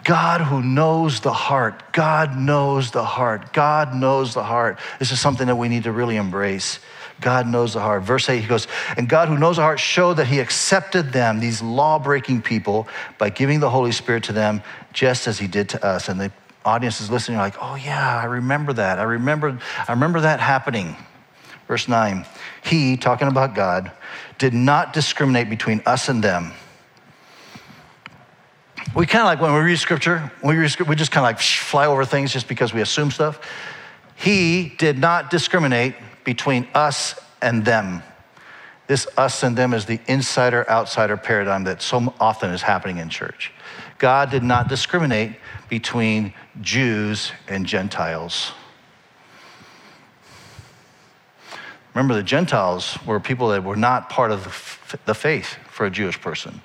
God 0.03 0.41
who 0.41 0.61
knows 0.61 1.21
the 1.21 1.31
heart. 1.31 1.93
God 1.93 2.37
knows 2.37 2.91
the 2.91 3.05
heart. 3.05 3.53
God 3.53 3.95
knows 3.95 4.33
the 4.33 4.43
heart. 4.43 4.79
This 4.99 5.11
is 5.11 5.19
something 5.19 5.47
that 5.47 5.55
we 5.55 5.69
need 5.69 5.83
to 5.83 5.93
really 5.93 6.17
embrace. 6.17 6.79
God 7.21 7.47
knows 7.47 7.73
the 7.73 7.79
heart. 7.79 8.03
Verse 8.03 8.27
8, 8.27 8.41
he 8.41 8.47
goes, 8.47 8.67
And 8.97 9.07
God 9.07 9.29
who 9.29 9.37
knows 9.37 9.55
the 9.55 9.61
heart 9.61 9.79
showed 9.79 10.15
that 10.15 10.27
he 10.27 10.39
accepted 10.39 11.13
them, 11.13 11.39
these 11.39 11.61
law 11.61 11.99
breaking 11.99 12.41
people, 12.41 12.87
by 13.17 13.29
giving 13.29 13.61
the 13.61 13.69
Holy 13.69 13.93
Spirit 13.93 14.23
to 14.25 14.33
them, 14.33 14.61
just 14.91 15.25
as 15.25 15.39
he 15.39 15.47
did 15.47 15.69
to 15.69 15.85
us. 15.85 16.09
And 16.09 16.19
the 16.19 16.31
audience 16.65 17.01
is 17.01 17.09
listening, 17.09 17.37
like, 17.37 17.55
Oh, 17.61 17.75
yeah, 17.75 18.19
I 18.19 18.25
remember 18.25 18.73
that. 18.73 18.99
I 18.99 19.03
remember, 19.03 19.59
I 19.87 19.91
remember 19.91 20.21
that 20.21 20.39
happening. 20.39 20.95
Verse 21.67 21.87
9, 21.87 22.25
he, 22.63 22.97
talking 22.97 23.27
about 23.27 23.55
God, 23.55 23.91
did 24.37 24.53
not 24.53 24.93
discriminate 24.93 25.49
between 25.49 25.81
us 25.85 26.09
and 26.09 26.23
them 26.23 26.53
we 28.95 29.07
kind 29.07 29.21
of 29.21 29.25
like 29.25 29.41
when 29.41 29.53
we 29.53 29.59
read 29.59 29.79
scripture, 29.79 30.31
we, 30.43 30.55
read 30.55 30.79
we 30.81 30.95
just 30.95 31.11
kind 31.11 31.25
of 31.25 31.29
like 31.29 31.39
fly 31.39 31.87
over 31.87 32.05
things 32.05 32.31
just 32.31 32.47
because 32.47 32.73
we 32.73 32.81
assume 32.81 33.11
stuff. 33.11 33.39
He 34.15 34.73
did 34.77 34.99
not 34.99 35.31
discriminate 35.31 35.95
between 36.23 36.67
us 36.75 37.19
and 37.41 37.65
them. 37.65 38.03
This 38.85 39.07
us 39.17 39.41
and 39.43 39.57
them 39.57 39.73
is 39.73 39.85
the 39.85 39.99
insider 40.07 40.69
outsider 40.69 41.17
paradigm 41.17 41.63
that 41.63 41.81
so 41.81 42.13
often 42.19 42.51
is 42.51 42.61
happening 42.61 42.97
in 42.97 43.09
church. 43.09 43.51
God 43.97 44.29
did 44.29 44.43
not 44.43 44.67
discriminate 44.67 45.37
between 45.69 46.33
Jews 46.61 47.31
and 47.47 47.65
Gentiles. 47.65 48.51
Remember, 51.93 52.15
the 52.15 52.23
Gentiles 52.23 52.97
were 53.05 53.19
people 53.19 53.49
that 53.49 53.63
were 53.63 53.75
not 53.75 54.09
part 54.09 54.31
of 54.31 54.43
the 55.05 55.13
faith 55.13 55.57
for 55.69 55.85
a 55.85 55.91
Jewish 55.91 56.19
person. 56.19 56.61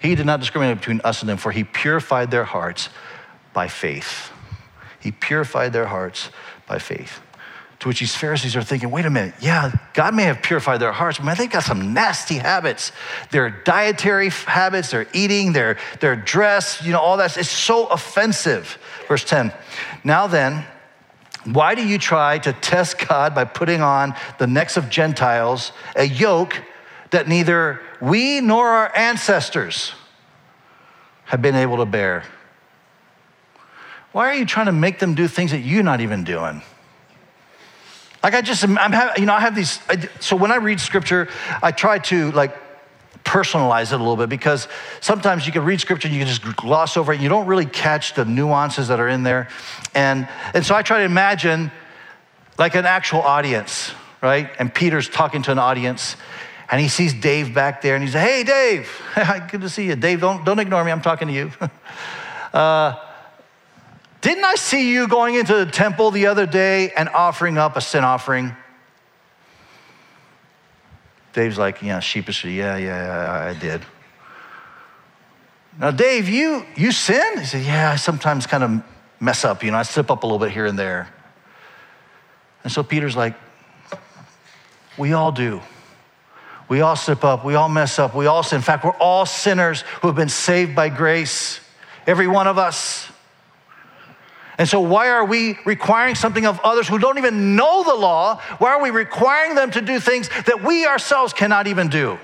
He 0.00 0.14
did 0.16 0.26
not 0.26 0.40
discriminate 0.40 0.78
between 0.78 1.00
us 1.02 1.20
and 1.20 1.28
them, 1.28 1.38
for 1.38 1.52
he 1.52 1.62
purified 1.62 2.30
their 2.32 2.44
hearts 2.44 2.88
by 3.52 3.68
faith. 3.68 4.32
He 4.98 5.12
purified 5.12 5.72
their 5.72 5.86
hearts 5.86 6.30
by 6.66 6.78
faith. 6.78 7.20
To 7.82 7.88
which 7.88 7.98
these 7.98 8.14
Pharisees 8.14 8.54
are 8.54 8.62
thinking, 8.62 8.92
wait 8.92 9.06
a 9.06 9.10
minute, 9.10 9.34
yeah, 9.40 9.72
God 9.92 10.14
may 10.14 10.22
have 10.22 10.40
purified 10.40 10.78
their 10.78 10.92
hearts, 10.92 11.18
but 11.18 11.24
man, 11.24 11.34
they've 11.36 11.50
got 11.50 11.64
some 11.64 11.92
nasty 11.92 12.36
habits. 12.36 12.92
Their 13.32 13.50
dietary 13.50 14.28
habits, 14.28 14.92
their 14.92 15.08
eating, 15.12 15.52
their, 15.52 15.78
their 15.98 16.14
dress, 16.14 16.80
you 16.84 16.92
know, 16.92 17.00
all 17.00 17.16
that. 17.16 17.36
It's 17.36 17.50
so 17.50 17.86
offensive. 17.86 18.78
Verse 19.08 19.24
10. 19.24 19.52
Now 20.04 20.28
then, 20.28 20.64
why 21.44 21.74
do 21.74 21.84
you 21.84 21.98
try 21.98 22.38
to 22.38 22.52
test 22.52 23.04
God 23.08 23.34
by 23.34 23.44
putting 23.44 23.80
on 23.80 24.14
the 24.38 24.46
necks 24.46 24.76
of 24.76 24.88
Gentiles 24.88 25.72
a 25.96 26.04
yoke 26.04 26.62
that 27.10 27.26
neither 27.26 27.80
we 28.00 28.40
nor 28.40 28.68
our 28.68 28.96
ancestors 28.96 29.92
have 31.24 31.42
been 31.42 31.56
able 31.56 31.78
to 31.78 31.86
bear. 31.86 32.24
Why 34.12 34.28
are 34.28 34.34
you 34.34 34.46
trying 34.46 34.66
to 34.66 34.72
make 34.72 34.98
them 34.98 35.14
do 35.14 35.26
things 35.26 35.50
that 35.50 35.60
you're 35.60 35.82
not 35.82 36.00
even 36.00 36.22
doing? 36.22 36.62
Like 38.22 38.34
I 38.34 38.40
just, 38.40 38.62
I'm 38.62 38.76
having, 38.76 39.20
you 39.20 39.26
know, 39.26 39.34
I 39.34 39.40
have 39.40 39.54
these. 39.54 39.80
I, 39.88 40.08
so 40.20 40.36
when 40.36 40.52
I 40.52 40.56
read 40.56 40.80
scripture, 40.80 41.28
I 41.62 41.72
try 41.72 41.98
to 41.98 42.30
like 42.32 42.56
personalize 43.24 43.92
it 43.92 43.94
a 43.94 43.98
little 43.98 44.16
bit 44.16 44.28
because 44.28 44.68
sometimes 45.00 45.46
you 45.46 45.52
can 45.52 45.64
read 45.64 45.80
scripture 45.80 46.08
and 46.08 46.14
you 46.16 46.20
can 46.20 46.28
just 46.28 46.56
gloss 46.56 46.96
over 46.96 47.12
it 47.12 47.20
you 47.20 47.28
don't 47.28 47.46
really 47.46 47.66
catch 47.66 48.14
the 48.14 48.24
nuances 48.24 48.88
that 48.88 49.00
are 49.00 49.08
in 49.08 49.22
there. 49.22 49.48
And, 49.94 50.28
and 50.54 50.64
so 50.64 50.74
I 50.74 50.82
try 50.82 50.98
to 50.98 51.04
imagine 51.04 51.70
like 52.58 52.74
an 52.74 52.84
actual 52.84 53.22
audience, 53.22 53.92
right? 54.20 54.50
And 54.58 54.72
Peter's 54.72 55.08
talking 55.08 55.42
to 55.42 55.52
an 55.52 55.58
audience 55.58 56.16
and 56.70 56.80
he 56.80 56.88
sees 56.88 57.12
Dave 57.12 57.54
back 57.54 57.82
there 57.82 57.94
and 57.94 58.04
he 58.04 58.10
says, 58.10 58.22
Hey, 58.22 58.44
Dave, 58.44 58.90
good 59.50 59.60
to 59.62 59.68
see 59.68 59.86
you. 59.86 59.96
Dave, 59.96 60.20
don't, 60.20 60.44
don't 60.44 60.58
ignore 60.58 60.84
me. 60.84 60.90
I'm 60.90 61.02
talking 61.02 61.28
to 61.28 61.34
you. 61.34 61.50
uh, 62.52 62.94
didn't 64.22 64.44
I 64.44 64.54
see 64.54 64.92
you 64.92 65.08
going 65.08 65.34
into 65.34 65.52
the 65.54 65.66
temple 65.66 66.12
the 66.12 66.26
other 66.26 66.46
day 66.46 66.90
and 66.96 67.08
offering 67.08 67.58
up 67.58 67.76
a 67.76 67.80
sin 67.80 68.04
offering? 68.04 68.56
Dave's 71.32 71.58
like, 71.58 71.82
yeah, 71.82 71.98
sheepishly, 71.98 72.56
yeah, 72.56 72.76
yeah, 72.76 73.54
I 73.54 73.58
did. 73.58 73.82
Now, 75.78 75.90
Dave, 75.90 76.28
you, 76.28 76.64
you 76.76 76.92
sin? 76.92 77.38
He 77.38 77.44
said, 77.44 77.64
yeah, 77.64 77.90
I 77.90 77.96
sometimes 77.96 78.46
kind 78.46 78.62
of 78.62 78.82
mess 79.18 79.44
up, 79.44 79.64
you 79.64 79.70
know, 79.70 79.76
I 79.76 79.82
slip 79.82 80.10
up 80.10 80.22
a 80.22 80.26
little 80.26 80.38
bit 80.38 80.52
here 80.52 80.66
and 80.66 80.78
there. 80.78 81.12
And 82.62 82.72
so 82.72 82.82
Peter's 82.84 83.16
like, 83.16 83.34
we 84.96 85.14
all 85.14 85.32
do. 85.32 85.60
We 86.68 86.80
all 86.80 86.96
slip 86.96 87.24
up. 87.24 87.44
We 87.44 87.54
all 87.54 87.68
mess 87.68 87.98
up. 87.98 88.14
We 88.14 88.26
all 88.26 88.42
sin. 88.42 88.56
In 88.56 88.62
fact, 88.62 88.84
we're 88.84 88.92
all 88.92 89.26
sinners 89.26 89.82
who 90.00 90.06
have 90.06 90.16
been 90.16 90.28
saved 90.28 90.76
by 90.76 90.90
grace. 90.90 91.60
Every 92.06 92.28
one 92.28 92.46
of 92.46 92.56
us. 92.56 93.11
And 94.62 94.68
so, 94.68 94.80
why 94.80 95.08
are 95.08 95.24
we 95.24 95.58
requiring 95.64 96.14
something 96.14 96.46
of 96.46 96.60
others 96.60 96.86
who 96.86 96.96
don't 96.96 97.18
even 97.18 97.56
know 97.56 97.82
the 97.82 97.96
law? 97.96 98.40
Why 98.58 98.70
are 98.70 98.80
we 98.80 98.90
requiring 98.90 99.56
them 99.56 99.72
to 99.72 99.80
do 99.80 99.98
things 99.98 100.28
that 100.28 100.62
we 100.62 100.86
ourselves 100.86 101.32
cannot 101.32 101.66
even 101.66 101.88
do? 101.88 102.16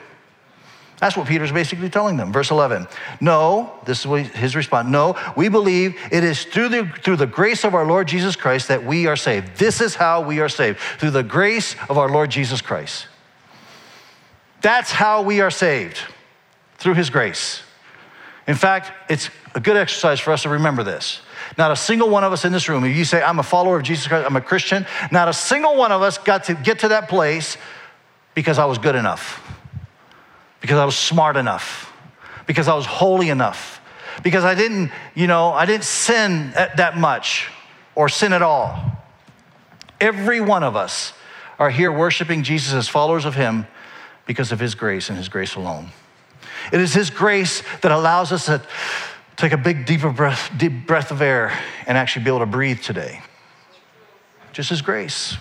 That's 1.01 1.17
what 1.17 1.27
Peter's 1.27 1.51
basically 1.51 1.91
telling 1.91 2.17
them. 2.17 2.33
Verse 2.33 2.53
11. 2.53 2.87
No, 3.21 3.73
this 3.87 4.07
is 4.07 4.29
his 4.29 4.55
response. 4.55 4.89
No, 4.89 5.17
we 5.37 5.49
believe 5.49 5.99
it 6.13 6.23
is 6.23 6.45
through 6.45 6.69
the, 6.69 6.87
through 7.03 7.17
the 7.17 7.27
grace 7.27 7.65
of 7.65 7.75
our 7.75 7.85
Lord 7.85 8.07
Jesus 8.07 8.37
Christ 8.37 8.69
that 8.69 8.85
we 8.85 9.09
are 9.09 9.17
saved. 9.17 9.57
This 9.57 9.81
is 9.81 9.97
how 9.97 10.21
we 10.21 10.39
are 10.39 10.49
saved, 10.49 10.79
through 10.79 11.11
the 11.11 11.25
grace 11.25 11.75
of 11.89 11.99
our 11.99 12.09
Lord 12.09 12.31
Jesus 12.31 12.61
Christ. 12.61 13.09
That's 14.61 14.93
how 14.93 15.23
we 15.23 15.41
are 15.41 15.51
saved, 15.51 15.99
through 16.77 16.95
his 16.95 17.11
grace. 17.11 17.63
In 18.47 18.55
fact, 18.55 18.93
it's 19.11 19.29
a 19.57 19.61
good 19.61 19.77
exercise 19.77 20.21
for 20.21 20.31
us 20.31 20.45
to 20.45 20.51
remember 20.51 20.85
this. 20.85 21.21
Not 21.59 21.73
a 21.73 21.77
single 21.77 22.09
one 22.09 22.23
of 22.23 22.33
us 22.33 22.45
in 22.45 22.53
this 22.53 22.69
room, 22.69 22.85
if 22.85 22.97
you 22.97 23.05
say, 23.05 23.21
I'm 23.21 23.41
a 23.41 23.43
follower 23.43 23.79
of 23.79 23.83
Jesus 23.83 24.07
Christ, 24.07 24.25
I'm 24.25 24.37
a 24.37 24.41
Christian, 24.41 24.87
not 25.11 25.29
a 25.29 25.33
single 25.33 25.77
one 25.77 25.91
of 25.91 26.03
us 26.03 26.17
got 26.17 26.45
to 26.45 26.55
get 26.55 26.79
to 26.79 26.89
that 26.89 27.09
place 27.09 27.59
because 28.35 28.59
I 28.59 28.65
was 28.65 28.79
good 28.79 28.95
enough, 28.95 29.43
because 30.61 30.79
I 30.79 30.85
was 30.85 30.97
smart 30.97 31.37
enough, 31.37 31.93
because 32.47 32.69
I 32.69 32.75
was 32.75 32.87
holy 32.87 33.29
enough, 33.29 33.81
because 34.23 34.45
I 34.45 34.55
didn't, 34.55 34.93
you 35.17 35.27
know, 35.27 35.53
I 35.53 35.67
didn't 35.67 35.83
sin 35.83 36.53
that 36.55 36.97
much 36.97 37.49
or 37.97 38.09
sin 38.09 38.33
at 38.33 38.43
all. 38.43 38.97
Every 40.01 40.41
one 40.41 40.63
of 40.63 40.77
us 40.77 41.13
are 41.59 41.71
here 41.71 41.91
worshiping 41.91 42.45
Jesus 42.45 42.73
as 42.73 42.87
followers 42.87 43.25
of 43.25 43.35
Him 43.35 43.67
because 44.27 44.53
of 44.53 44.61
His 44.61 44.77
grace 44.77 45.09
and 45.09 45.19
His 45.19 45.29
grace 45.29 45.57
alone. 45.57 45.89
It 46.73 46.81
is 46.81 46.95
His 46.95 47.11
grace 47.11 47.65
that 47.83 47.91
allows 47.91 48.31
us 48.31 48.47
to 48.47 48.63
take 49.39 49.53
a 49.53 49.57
big, 49.57 49.87
deeper 49.87 50.11
breath, 50.11 50.51
deep 50.59 50.87
breath 50.87 51.11
of 51.11 51.23
air 51.23 51.57
and 51.87 51.97
actually 51.97 52.25
be 52.25 52.31
able 52.31 52.41
to 52.41 52.47
breathe 52.47 52.83
today. 52.83 53.23
Just 54.53 54.69
His 54.71 54.83
grace. 54.83 55.37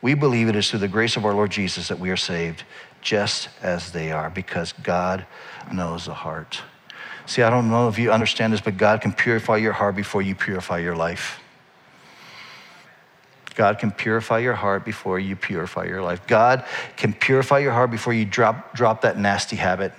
We 0.00 0.14
believe 0.14 0.48
it 0.48 0.56
is 0.56 0.70
through 0.70 0.80
the 0.80 0.88
grace 0.88 1.16
of 1.16 1.24
our 1.24 1.34
Lord 1.34 1.50
Jesus 1.50 1.88
that 1.88 1.98
we 1.98 2.10
are 2.10 2.16
saved, 2.16 2.64
just 3.02 3.50
as 3.62 3.92
they 3.92 4.10
are, 4.10 4.30
because 4.30 4.72
God 4.72 5.26
knows 5.72 6.06
the 6.06 6.14
heart. 6.14 6.62
See, 7.26 7.42
I 7.42 7.50
don't 7.50 7.68
know 7.68 7.88
if 7.88 7.98
you 7.98 8.10
understand 8.10 8.52
this, 8.52 8.60
but 8.60 8.76
God 8.78 9.00
can 9.00 9.12
purify 9.12 9.56
your 9.56 9.72
heart 9.72 9.96
before 9.96 10.22
you 10.22 10.34
purify 10.34 10.78
your 10.78 10.96
life. 10.96 11.40
God 13.54 13.78
can 13.78 13.90
purify 13.90 14.38
your 14.38 14.54
heart 14.54 14.84
before 14.84 15.18
you 15.18 15.34
purify 15.34 15.84
your 15.84 16.02
life. 16.02 16.26
God 16.26 16.64
can 16.96 17.12
purify 17.12 17.58
your 17.58 17.72
heart 17.72 17.90
before 17.90 18.12
you 18.12 18.24
drop, 18.24 18.74
drop 18.74 19.00
that 19.00 19.18
nasty 19.18 19.56
habit. 19.56 19.92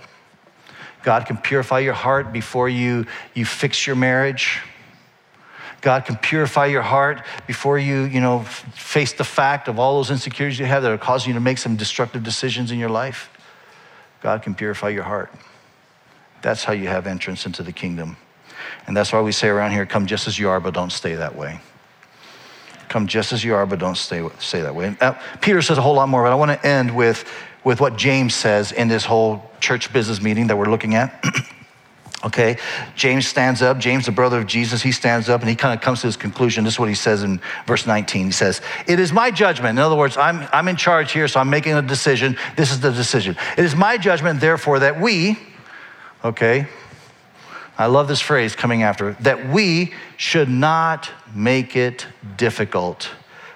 God 1.07 1.25
can 1.25 1.37
purify 1.37 1.79
your 1.79 1.93
heart 1.93 2.33
before 2.33 2.67
you, 2.67 3.05
you 3.33 3.45
fix 3.45 3.87
your 3.87 3.95
marriage. 3.95 4.59
God 5.79 6.03
can 6.03 6.17
purify 6.17 6.65
your 6.65 6.81
heart 6.81 7.23
before 7.47 7.79
you, 7.79 8.01
you 8.01 8.19
know, 8.19 8.41
face 8.41 9.13
the 9.13 9.23
fact 9.23 9.69
of 9.69 9.79
all 9.79 9.95
those 9.95 10.11
insecurities 10.11 10.59
you 10.59 10.65
have 10.65 10.83
that 10.83 10.91
are 10.91 10.97
causing 10.97 11.29
you 11.29 11.35
to 11.35 11.39
make 11.39 11.59
some 11.59 11.77
destructive 11.77 12.23
decisions 12.23 12.71
in 12.71 12.77
your 12.77 12.89
life. 12.89 13.29
God 14.19 14.41
can 14.41 14.53
purify 14.53 14.89
your 14.89 15.03
heart. 15.03 15.31
That's 16.41 16.65
how 16.65 16.73
you 16.73 16.89
have 16.89 17.07
entrance 17.07 17.45
into 17.45 17.63
the 17.63 17.71
kingdom. 17.71 18.17
And 18.85 18.97
that's 18.97 19.13
why 19.13 19.21
we 19.21 19.31
say 19.31 19.47
around 19.47 19.71
here, 19.71 19.85
come 19.85 20.07
just 20.07 20.27
as 20.27 20.37
you 20.37 20.49
are, 20.49 20.59
but 20.59 20.73
don't 20.73 20.91
stay 20.91 21.15
that 21.15 21.37
way. 21.37 21.61
Come 22.97 23.05
just 23.05 23.31
as 23.31 23.43
you 23.43 23.53
are, 23.53 23.67
but 23.67 23.77
don't 23.77 23.95
stay, 23.95 24.27
stay 24.39 24.61
that 24.61 24.73
way. 24.73 24.97
Uh, 24.99 25.13
Peter 25.39 25.61
says 25.61 25.77
a 25.77 25.83
whole 25.83 25.93
lot 25.93 26.09
more, 26.09 26.23
but 26.23 26.31
I 26.31 26.33
want 26.35 26.49
to 26.49 26.67
end 26.67 26.95
with, 26.95 27.31
with 27.63 27.79
what 27.79 27.95
James 27.95 28.33
says 28.33 28.71
in 28.71 28.87
this 28.87 29.05
whole 29.05 29.51
church 29.59 29.93
business 29.93 30.19
meeting 30.19 30.47
that 30.47 30.57
we're 30.57 30.65
looking 30.65 30.95
at. 30.95 31.23
okay, 32.25 32.57
James 32.95 33.27
stands 33.27 33.61
up. 33.61 33.77
James, 33.77 34.07
the 34.07 34.11
brother 34.11 34.39
of 34.39 34.47
Jesus, 34.47 34.81
he 34.81 34.91
stands 34.91 35.29
up 35.29 35.41
and 35.41 35.49
he 35.51 35.55
kind 35.55 35.77
of 35.77 35.85
comes 35.85 36.01
to 36.01 36.07
his 36.07 36.17
conclusion. 36.17 36.63
This 36.63 36.73
is 36.73 36.79
what 36.79 36.89
he 36.89 36.95
says 36.95 37.21
in 37.21 37.39
verse 37.67 37.85
19. 37.85 38.25
He 38.25 38.31
says, 38.31 38.61
It 38.87 38.99
is 38.99 39.13
my 39.13 39.29
judgment. 39.29 39.77
In 39.77 39.85
other 39.85 39.95
words, 39.95 40.17
I'm, 40.17 40.49
I'm 40.51 40.67
in 40.67 40.75
charge 40.75 41.11
here, 41.11 41.27
so 41.27 41.39
I'm 41.39 41.51
making 41.51 41.73
a 41.73 41.83
decision. 41.83 42.35
This 42.55 42.71
is 42.71 42.79
the 42.79 42.89
decision. 42.89 43.37
It 43.59 43.63
is 43.63 43.75
my 43.75 43.99
judgment, 43.99 44.41
therefore, 44.41 44.79
that 44.79 44.99
we, 44.99 45.37
okay, 46.25 46.67
I 47.77 47.85
love 47.85 48.07
this 48.07 48.21
phrase 48.21 48.55
coming 48.55 48.81
after 48.81 49.13
that 49.19 49.49
we 49.49 49.93
should 50.17 50.49
not 50.49 51.11
make 51.33 51.75
it 51.75 52.07
difficult 52.35 53.11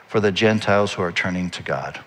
for 0.07 0.19
the 0.19 0.31
Gentiles 0.31 0.93
who 0.93 1.01
are 1.01 1.11
turning 1.11 1.49
to 1.51 1.63
God. 1.63 1.99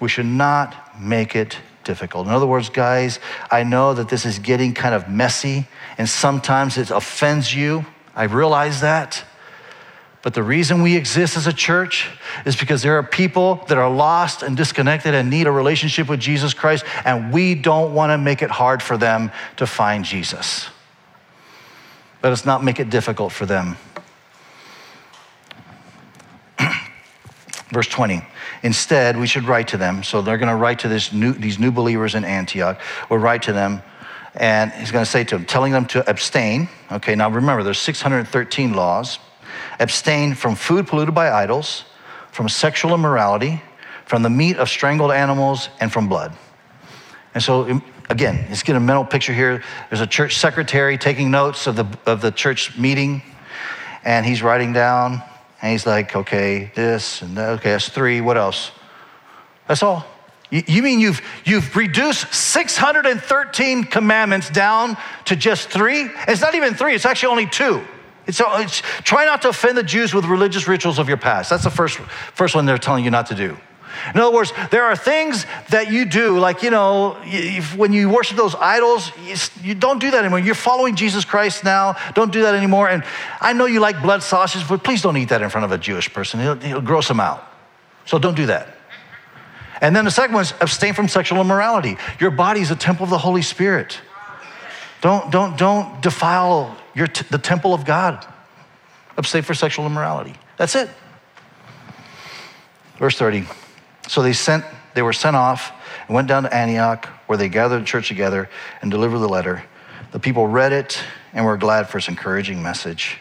We 0.00 0.08
should 0.08 0.26
not 0.26 1.00
make 1.00 1.36
it 1.36 1.58
difficult. 1.84 2.26
In 2.26 2.32
other 2.32 2.46
words, 2.46 2.68
guys, 2.68 3.20
I 3.50 3.62
know 3.62 3.94
that 3.94 4.08
this 4.08 4.26
is 4.26 4.38
getting 4.38 4.74
kind 4.74 4.94
of 4.94 5.08
messy 5.08 5.68
and 5.96 6.08
sometimes 6.08 6.76
it 6.76 6.90
offends 6.90 7.54
you. 7.54 7.86
I 8.14 8.24
realize 8.24 8.80
that. 8.80 9.24
But 10.26 10.34
the 10.34 10.42
reason 10.42 10.82
we 10.82 10.96
exist 10.96 11.36
as 11.36 11.46
a 11.46 11.52
church 11.52 12.10
is 12.44 12.56
because 12.56 12.82
there 12.82 12.98
are 12.98 13.04
people 13.04 13.64
that 13.68 13.78
are 13.78 13.88
lost 13.88 14.42
and 14.42 14.56
disconnected 14.56 15.14
and 15.14 15.30
need 15.30 15.46
a 15.46 15.52
relationship 15.52 16.08
with 16.08 16.18
Jesus 16.18 16.52
Christ, 16.52 16.84
and 17.04 17.32
we 17.32 17.54
don't 17.54 17.94
want 17.94 18.10
to 18.10 18.18
make 18.18 18.42
it 18.42 18.50
hard 18.50 18.82
for 18.82 18.96
them 18.96 19.30
to 19.58 19.68
find 19.68 20.04
Jesus. 20.04 20.66
Let 22.24 22.32
us 22.32 22.44
not 22.44 22.64
make 22.64 22.80
it 22.80 22.90
difficult 22.90 23.30
for 23.32 23.46
them. 23.46 23.76
Verse 27.70 27.86
20. 27.86 28.20
Instead, 28.64 29.16
we 29.16 29.28
should 29.28 29.44
write 29.44 29.68
to 29.68 29.76
them. 29.76 30.02
So 30.02 30.22
they're 30.22 30.38
going 30.38 30.48
to 30.48 30.56
write 30.56 30.80
to 30.80 30.88
new, 31.14 31.34
these 31.34 31.60
new 31.60 31.70
believers 31.70 32.16
in 32.16 32.24
Antioch. 32.24 32.80
We'll 33.08 33.20
write 33.20 33.42
to 33.42 33.52
them, 33.52 33.80
and 34.34 34.72
he's 34.72 34.90
going 34.90 35.04
to 35.04 35.10
say 35.10 35.22
to 35.22 35.36
them, 35.36 35.46
telling 35.46 35.70
them 35.70 35.86
to 35.86 36.10
abstain. 36.10 36.68
Okay, 36.90 37.14
now 37.14 37.30
remember, 37.30 37.62
there's 37.62 37.78
613 37.78 38.72
laws 38.72 39.20
abstain 39.78 40.34
from 40.34 40.54
food 40.54 40.86
polluted 40.86 41.14
by 41.14 41.30
idols, 41.30 41.84
from 42.32 42.48
sexual 42.48 42.94
immorality, 42.94 43.62
from 44.04 44.22
the 44.22 44.30
meat 44.30 44.56
of 44.56 44.68
strangled 44.68 45.12
animals, 45.12 45.68
and 45.80 45.92
from 45.92 46.08
blood. 46.08 46.32
And 47.34 47.42
so, 47.42 47.82
again, 48.08 48.46
let's 48.48 48.62
get 48.62 48.76
a 48.76 48.80
mental 48.80 49.04
picture 49.04 49.32
here. 49.32 49.62
There's 49.90 50.00
a 50.00 50.06
church 50.06 50.38
secretary 50.38 50.96
taking 50.96 51.30
notes 51.30 51.66
of 51.66 51.76
the, 51.76 51.86
of 52.06 52.20
the 52.20 52.30
church 52.30 52.78
meeting, 52.78 53.22
and 54.04 54.24
he's 54.24 54.42
writing 54.42 54.72
down, 54.72 55.22
and 55.60 55.72
he's 55.72 55.86
like, 55.86 56.14
okay, 56.14 56.70
this, 56.74 57.22
and 57.22 57.36
that, 57.36 57.48
okay, 57.58 57.70
that's 57.70 57.88
three. 57.88 58.20
What 58.20 58.36
else? 58.36 58.70
That's 59.66 59.82
all. 59.82 60.06
You 60.50 60.82
mean 60.82 61.00
you've, 61.00 61.20
you've 61.44 61.74
reduced 61.74 62.32
613 62.32 63.84
commandments 63.84 64.48
down 64.48 64.96
to 65.24 65.34
just 65.34 65.68
three? 65.70 66.08
It's 66.28 66.40
not 66.40 66.54
even 66.54 66.74
three, 66.74 66.94
it's 66.94 67.04
actually 67.04 67.30
only 67.30 67.46
two. 67.46 67.84
It's, 68.26 68.80
try 69.02 69.24
not 69.24 69.42
to 69.42 69.50
offend 69.50 69.78
the 69.78 69.82
Jews 69.82 70.12
with 70.12 70.24
religious 70.24 70.66
rituals 70.66 70.98
of 70.98 71.08
your 71.08 71.16
past. 71.16 71.50
That's 71.50 71.64
the 71.64 71.70
first, 71.70 71.98
first 71.98 72.54
one 72.54 72.66
they're 72.66 72.78
telling 72.78 73.04
you 73.04 73.10
not 73.10 73.26
to 73.26 73.34
do. 73.34 73.56
In 74.14 74.20
other 74.20 74.34
words, 74.34 74.52
there 74.70 74.84
are 74.84 74.96
things 74.96 75.46
that 75.70 75.90
you 75.90 76.04
do, 76.04 76.38
like, 76.38 76.62
you 76.62 76.70
know, 76.70 77.16
if, 77.24 77.76
when 77.76 77.92
you 77.92 78.10
worship 78.10 78.36
those 78.36 78.54
idols, 78.54 79.10
you, 79.24 79.36
you, 79.68 79.74
don't 79.74 79.98
do 79.98 80.10
that 80.10 80.18
anymore. 80.18 80.38
You're 80.38 80.54
following 80.54 80.96
Jesus 80.96 81.24
Christ 81.24 81.64
now. 81.64 81.96
Don't 82.14 82.32
do 82.32 82.42
that 82.42 82.54
anymore. 82.54 82.88
And 82.88 83.04
I 83.40 83.52
know 83.52 83.66
you 83.66 83.80
like 83.80 84.02
blood 84.02 84.22
sausage, 84.22 84.68
but 84.68 84.84
please 84.84 85.02
don't 85.02 85.16
eat 85.16 85.30
that 85.30 85.42
in 85.42 85.48
front 85.50 85.64
of 85.64 85.72
a 85.72 85.78
Jewish 85.78 86.12
person. 86.12 86.40
It'll, 86.40 86.62
it'll 86.62 86.80
gross 86.82 87.08
them 87.08 87.20
out. 87.20 87.42
So 88.04 88.18
don't 88.18 88.36
do 88.36 88.46
that. 88.46 88.76
And 89.80 89.94
then 89.94 90.04
the 90.04 90.10
second 90.10 90.34
one 90.34 90.42
is 90.42 90.54
abstain 90.60 90.94
from 90.94 91.08
sexual 91.08 91.40
immorality. 91.40 91.96
Your 92.20 92.30
body 92.30 92.60
is 92.60 92.70
a 92.70 92.76
temple 92.76 93.04
of 93.04 93.10
the 93.10 93.18
Holy 93.18 93.42
Spirit. 93.42 93.98
Don't, 95.00 95.30
don't, 95.30 95.58
don't 95.58 96.00
defile 96.00 96.76
your 96.96 97.06
t- 97.06 97.26
the 97.30 97.38
temple 97.38 97.74
of 97.74 97.84
God. 97.84 98.26
Abstain 99.16 99.42
for 99.42 99.54
sexual 99.54 99.86
immorality. 99.86 100.34
That's 100.56 100.74
it. 100.74 100.90
Verse 102.98 103.16
30. 103.16 103.44
So 104.08 104.22
they 104.22 104.32
sent, 104.32 104.64
they 104.94 105.02
were 105.02 105.12
sent 105.12 105.36
off 105.36 105.72
and 106.06 106.14
went 106.14 106.26
down 106.26 106.44
to 106.44 106.54
Antioch, 106.54 107.06
where 107.26 107.36
they 107.36 107.48
gathered 107.48 107.82
the 107.82 107.86
church 107.86 108.08
together 108.08 108.48
and 108.80 108.90
delivered 108.90 109.18
the 109.18 109.28
letter. 109.28 109.62
The 110.12 110.18
people 110.18 110.46
read 110.46 110.72
it 110.72 110.98
and 111.32 111.44
were 111.44 111.56
glad 111.56 111.88
for 111.88 111.98
its 111.98 112.08
encouraging 112.08 112.62
message. 112.62 113.18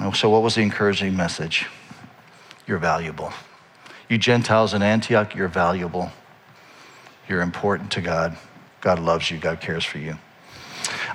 Oh, 0.00 0.12
so, 0.12 0.28
what 0.28 0.42
was 0.42 0.54
the 0.54 0.62
encouraging 0.62 1.16
message? 1.16 1.66
You're 2.66 2.78
valuable. 2.78 3.32
You 4.08 4.18
Gentiles 4.18 4.74
in 4.74 4.82
Antioch, 4.82 5.34
you're 5.34 5.48
valuable. 5.48 6.10
You're 7.28 7.40
important 7.40 7.92
to 7.92 8.00
God. 8.00 8.36
God 8.80 8.98
loves 8.98 9.30
you, 9.30 9.38
God 9.38 9.60
cares 9.60 9.84
for 9.84 9.98
you. 9.98 10.18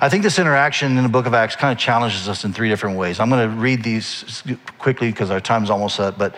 I 0.00 0.08
think 0.08 0.22
this 0.22 0.38
interaction 0.38 0.96
in 0.96 1.02
the 1.02 1.08
book 1.08 1.26
of 1.26 1.34
Acts 1.34 1.56
kind 1.56 1.72
of 1.72 1.78
challenges 1.78 2.28
us 2.28 2.44
in 2.44 2.52
three 2.52 2.68
different 2.68 2.96
ways. 2.96 3.20
I'm 3.20 3.30
going 3.30 3.48
to 3.48 3.56
read 3.56 3.82
these 3.82 4.42
quickly 4.78 5.10
because 5.10 5.30
our 5.30 5.40
time's 5.40 5.70
almost 5.70 6.00
up. 6.00 6.18
But 6.18 6.34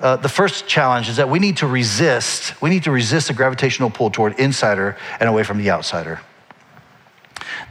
uh, 0.00 0.16
the 0.16 0.28
first 0.28 0.66
challenge 0.66 1.08
is 1.08 1.16
that 1.16 1.28
we 1.28 1.38
need 1.38 1.56
to 1.58 1.66
resist. 1.66 2.60
We 2.60 2.70
need 2.70 2.84
to 2.84 2.90
resist 2.90 3.28
the 3.28 3.34
gravitational 3.34 3.90
pull 3.90 4.10
toward 4.10 4.38
insider 4.38 4.96
and 5.20 5.28
away 5.28 5.44
from 5.44 5.58
the 5.58 5.70
outsider. 5.70 6.20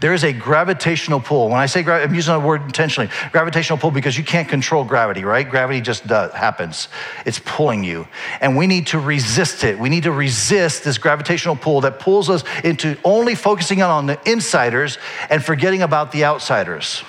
There 0.03 0.13
is 0.13 0.25
a 0.25 0.33
gravitational 0.33 1.21
pull. 1.21 1.47
When 1.47 1.61
I 1.61 1.65
say 1.65 1.81
I'm 1.81 2.13
using 2.13 2.33
the 2.33 2.39
word 2.41 2.61
intentionally, 2.63 3.09
gravitational 3.31 3.79
pull 3.79 3.89
because 3.89 4.17
you 4.17 4.23
can't 4.25 4.49
control 4.49 4.83
gravity, 4.83 5.23
right? 5.23 5.49
Gravity 5.49 5.79
just 5.79 6.03
happens. 6.03 6.89
It's 7.25 7.39
pulling 7.39 7.85
you. 7.85 8.05
And 8.41 8.57
we 8.57 8.67
need 8.67 8.87
to 8.87 8.99
resist 8.99 9.63
it. 9.63 9.79
We 9.79 9.87
need 9.87 10.03
to 10.03 10.11
resist 10.11 10.83
this 10.83 10.97
gravitational 10.97 11.55
pull 11.55 11.79
that 11.79 11.99
pulls 11.99 12.29
us 12.29 12.43
into 12.65 12.97
only 13.05 13.33
focusing 13.33 13.81
on 13.81 14.07
the 14.07 14.19
insiders 14.29 14.97
and 15.29 15.41
forgetting 15.41 15.83
about 15.83 16.11
the 16.11 16.25
outsiders. 16.25 17.01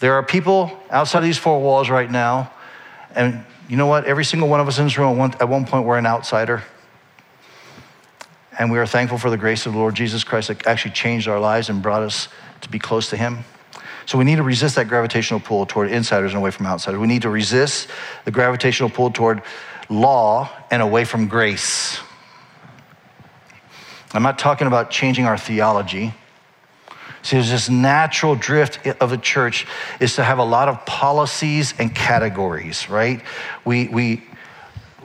There 0.00 0.14
are 0.14 0.24
people 0.24 0.76
outside 0.90 1.18
of 1.18 1.24
these 1.24 1.38
four 1.38 1.62
walls 1.62 1.88
right 1.88 2.10
now, 2.10 2.50
and 3.14 3.44
you 3.68 3.76
know 3.76 3.86
what? 3.86 4.06
Every 4.06 4.24
single 4.24 4.48
one 4.48 4.58
of 4.58 4.66
us 4.66 4.80
in 4.80 4.86
this 4.86 4.98
room, 4.98 5.20
at 5.20 5.48
one 5.48 5.66
point, 5.66 5.86
we're 5.86 5.98
an 5.98 6.06
outsider. 6.06 6.64
And 8.58 8.70
we 8.70 8.78
are 8.78 8.86
thankful 8.86 9.18
for 9.18 9.30
the 9.30 9.36
grace 9.36 9.66
of 9.66 9.72
the 9.72 9.78
Lord 9.78 9.94
Jesus 9.94 10.24
Christ 10.24 10.48
that 10.48 10.66
actually 10.66 10.92
changed 10.92 11.28
our 11.28 11.40
lives 11.40 11.68
and 11.68 11.82
brought 11.82 12.02
us 12.02 12.28
to 12.60 12.68
be 12.68 12.78
close 12.78 13.10
to 13.10 13.16
Him. 13.16 13.44
So 14.06 14.18
we 14.18 14.24
need 14.24 14.36
to 14.36 14.42
resist 14.42 14.76
that 14.76 14.88
gravitational 14.88 15.40
pull 15.40 15.66
toward 15.66 15.90
insiders 15.90 16.32
and 16.32 16.38
away 16.38 16.50
from 16.50 16.66
outsiders. 16.66 17.00
We 17.00 17.06
need 17.06 17.22
to 17.22 17.30
resist 17.30 17.88
the 18.24 18.30
gravitational 18.30 18.90
pull 18.90 19.10
toward 19.10 19.42
law 19.88 20.50
and 20.70 20.82
away 20.82 21.04
from 21.04 21.26
grace. 21.28 21.98
I'm 24.12 24.22
not 24.22 24.38
talking 24.38 24.66
about 24.66 24.90
changing 24.90 25.26
our 25.26 25.38
theology. 25.38 26.14
See, 27.22 27.36
there's 27.36 27.50
this 27.50 27.70
natural 27.70 28.34
drift 28.34 28.86
of 29.00 29.08
the 29.08 29.16
church 29.16 29.66
is 29.98 30.16
to 30.16 30.24
have 30.24 30.38
a 30.38 30.44
lot 30.44 30.68
of 30.68 30.84
policies 30.84 31.72
and 31.78 31.94
categories, 31.94 32.90
right? 32.90 33.22
We, 33.64 33.88
we, 33.88 34.24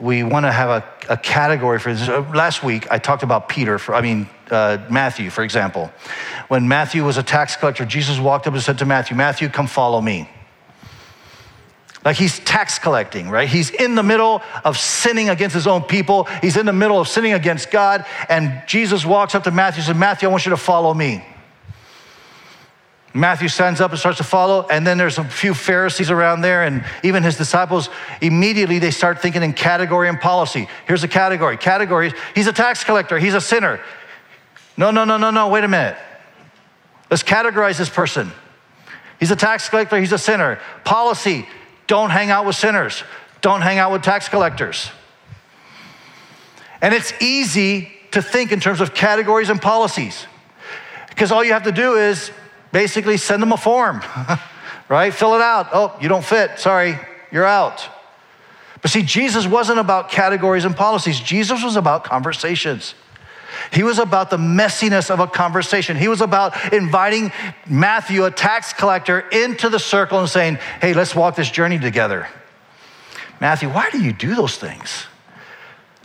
we 0.00 0.22
want 0.22 0.46
to 0.46 0.52
have 0.52 0.70
a, 0.70 1.12
a 1.12 1.16
category 1.16 1.78
for 1.78 1.92
this. 1.92 2.08
Last 2.08 2.62
week, 2.62 2.90
I 2.90 2.98
talked 2.98 3.22
about 3.22 3.48
Peter, 3.48 3.78
for, 3.78 3.94
I 3.94 4.00
mean, 4.00 4.28
uh, 4.50 4.78
Matthew, 4.90 5.30
for 5.30 5.44
example. 5.44 5.92
When 6.48 6.66
Matthew 6.66 7.04
was 7.04 7.16
a 7.16 7.22
tax 7.22 7.56
collector, 7.56 7.84
Jesus 7.84 8.18
walked 8.18 8.46
up 8.46 8.54
and 8.54 8.62
said 8.62 8.78
to 8.78 8.86
Matthew, 8.86 9.16
Matthew, 9.16 9.48
come 9.48 9.66
follow 9.66 10.00
me. 10.00 10.28
Like 12.04 12.16
he's 12.16 12.38
tax 12.40 12.78
collecting, 12.78 13.28
right? 13.28 13.48
He's 13.48 13.68
in 13.70 13.94
the 13.94 14.02
middle 14.02 14.40
of 14.64 14.78
sinning 14.78 15.28
against 15.28 15.54
his 15.54 15.66
own 15.66 15.82
people. 15.82 16.24
He's 16.40 16.56
in 16.56 16.64
the 16.64 16.72
middle 16.72 16.98
of 16.98 17.08
sinning 17.08 17.34
against 17.34 17.70
God. 17.70 18.06
And 18.28 18.62
Jesus 18.66 19.04
walks 19.04 19.34
up 19.34 19.44
to 19.44 19.50
Matthew 19.50 19.80
and 19.80 19.86
says, 19.86 19.96
Matthew, 19.96 20.28
I 20.28 20.30
want 20.30 20.46
you 20.46 20.50
to 20.50 20.56
follow 20.56 20.94
me. 20.94 21.24
Matthew 23.12 23.48
stands 23.48 23.80
up 23.80 23.90
and 23.90 23.98
starts 23.98 24.18
to 24.18 24.24
follow, 24.24 24.66
and 24.70 24.86
then 24.86 24.96
there's 24.96 25.18
a 25.18 25.24
few 25.24 25.52
Pharisees 25.52 26.10
around 26.10 26.42
there, 26.42 26.62
and 26.62 26.84
even 27.02 27.24
his 27.24 27.36
disciples 27.36 27.90
immediately 28.20 28.78
they 28.78 28.92
start 28.92 29.20
thinking 29.20 29.42
in 29.42 29.52
category 29.52 30.08
and 30.08 30.20
policy. 30.20 30.68
Here's 30.86 31.02
a 31.02 31.08
category. 31.08 31.56
Categories, 31.56 32.12
he's 32.36 32.46
a 32.46 32.52
tax 32.52 32.84
collector, 32.84 33.18
he's 33.18 33.34
a 33.34 33.40
sinner. 33.40 33.80
No, 34.76 34.92
no, 34.92 35.04
no, 35.04 35.16
no, 35.16 35.30
no, 35.30 35.48
wait 35.48 35.64
a 35.64 35.68
minute. 35.68 35.96
Let's 37.10 37.24
categorize 37.24 37.78
this 37.78 37.88
person. 37.88 38.30
He's 39.18 39.32
a 39.32 39.36
tax 39.36 39.68
collector, 39.68 39.98
he's 39.98 40.12
a 40.12 40.18
sinner. 40.18 40.60
Policy, 40.84 41.48
don't 41.88 42.10
hang 42.10 42.30
out 42.30 42.46
with 42.46 42.54
sinners, 42.54 43.02
don't 43.40 43.60
hang 43.60 43.78
out 43.78 43.90
with 43.90 44.02
tax 44.02 44.28
collectors. 44.28 44.88
And 46.80 46.94
it's 46.94 47.12
easy 47.20 47.90
to 48.12 48.22
think 48.22 48.52
in 48.52 48.60
terms 48.60 48.80
of 48.80 48.94
categories 48.94 49.50
and 49.50 49.60
policies 49.60 50.26
because 51.08 51.32
all 51.32 51.44
you 51.44 51.52
have 51.52 51.64
to 51.64 51.72
do 51.72 51.96
is 51.96 52.30
basically 52.72 53.16
send 53.16 53.42
them 53.42 53.52
a 53.52 53.56
form, 53.56 54.02
right? 54.88 55.12
Fill 55.12 55.34
it 55.34 55.40
out. 55.40 55.68
Oh, 55.72 55.96
you 56.00 56.08
don't 56.08 56.24
fit. 56.24 56.58
Sorry, 56.58 56.98
you're 57.30 57.46
out. 57.46 57.88
But 58.82 58.90
see, 58.90 59.02
Jesus 59.02 59.46
wasn't 59.46 59.78
about 59.78 60.10
categories 60.10 60.64
and 60.64 60.76
policies, 60.76 61.20
Jesus 61.20 61.62
was 61.62 61.76
about 61.76 62.04
conversations. 62.04 62.94
He 63.72 63.82
was 63.82 63.98
about 63.98 64.30
the 64.30 64.36
messiness 64.36 65.10
of 65.10 65.20
a 65.20 65.26
conversation. 65.26 65.96
He 65.96 66.08
was 66.08 66.20
about 66.20 66.72
inviting 66.72 67.30
Matthew, 67.68 68.24
a 68.24 68.30
tax 68.30 68.72
collector, 68.72 69.20
into 69.20 69.68
the 69.68 69.78
circle 69.78 70.18
and 70.18 70.28
saying, 70.28 70.58
Hey, 70.80 70.94
let's 70.94 71.14
walk 71.14 71.36
this 71.36 71.50
journey 71.50 71.78
together. 71.78 72.26
Matthew, 73.40 73.68
why 73.68 73.90
do 73.90 74.02
you 74.02 74.12
do 74.12 74.34
those 74.34 74.56
things? 74.56 75.06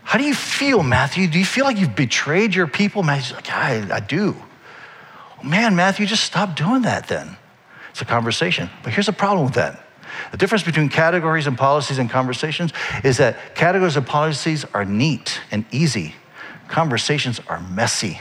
How 0.03 0.19
do 0.19 0.25
you 0.25 0.35
feel, 0.35 0.83
Matthew? 0.83 1.27
Do 1.27 1.39
you 1.39 1.45
feel 1.45 1.65
like 1.65 1.77
you've 1.77 1.95
betrayed 1.95 2.53
your 2.53 2.67
people? 2.67 3.03
Matthew's 3.03 3.33
like, 3.33 3.49
I, 3.51 3.87
I 3.91 3.99
do 3.99 4.35
man, 5.43 5.75
Matthew, 5.75 6.05
just 6.05 6.23
stop 6.23 6.55
doing 6.55 6.83
that 6.83 7.07
then. 7.07 7.37
It's 7.91 8.01
a 8.01 8.05
conversation. 8.05 8.69
But 8.83 8.93
here's 8.93 9.05
the 9.05 9.13
problem 9.13 9.45
with 9.45 9.55
that. 9.55 9.81
The 10.31 10.37
difference 10.37 10.63
between 10.63 10.89
categories 10.89 11.47
and 11.47 11.57
policies 11.57 11.97
and 11.97 12.09
conversations 12.09 12.73
is 13.03 13.17
that 13.17 13.55
categories 13.55 13.97
and 13.97 14.05
policies 14.05 14.65
are 14.73 14.85
neat 14.85 15.39
and 15.51 15.65
easy. 15.71 16.15
Conversations 16.67 17.39
are 17.47 17.59
messy. 17.61 18.19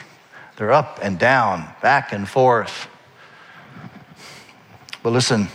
They're 0.57 0.73
up 0.73 1.01
and 1.03 1.19
down, 1.19 1.69
back 1.83 2.13
and 2.13 2.29
forth. 2.29 2.89
But 5.03 5.11
listen, 5.11 5.49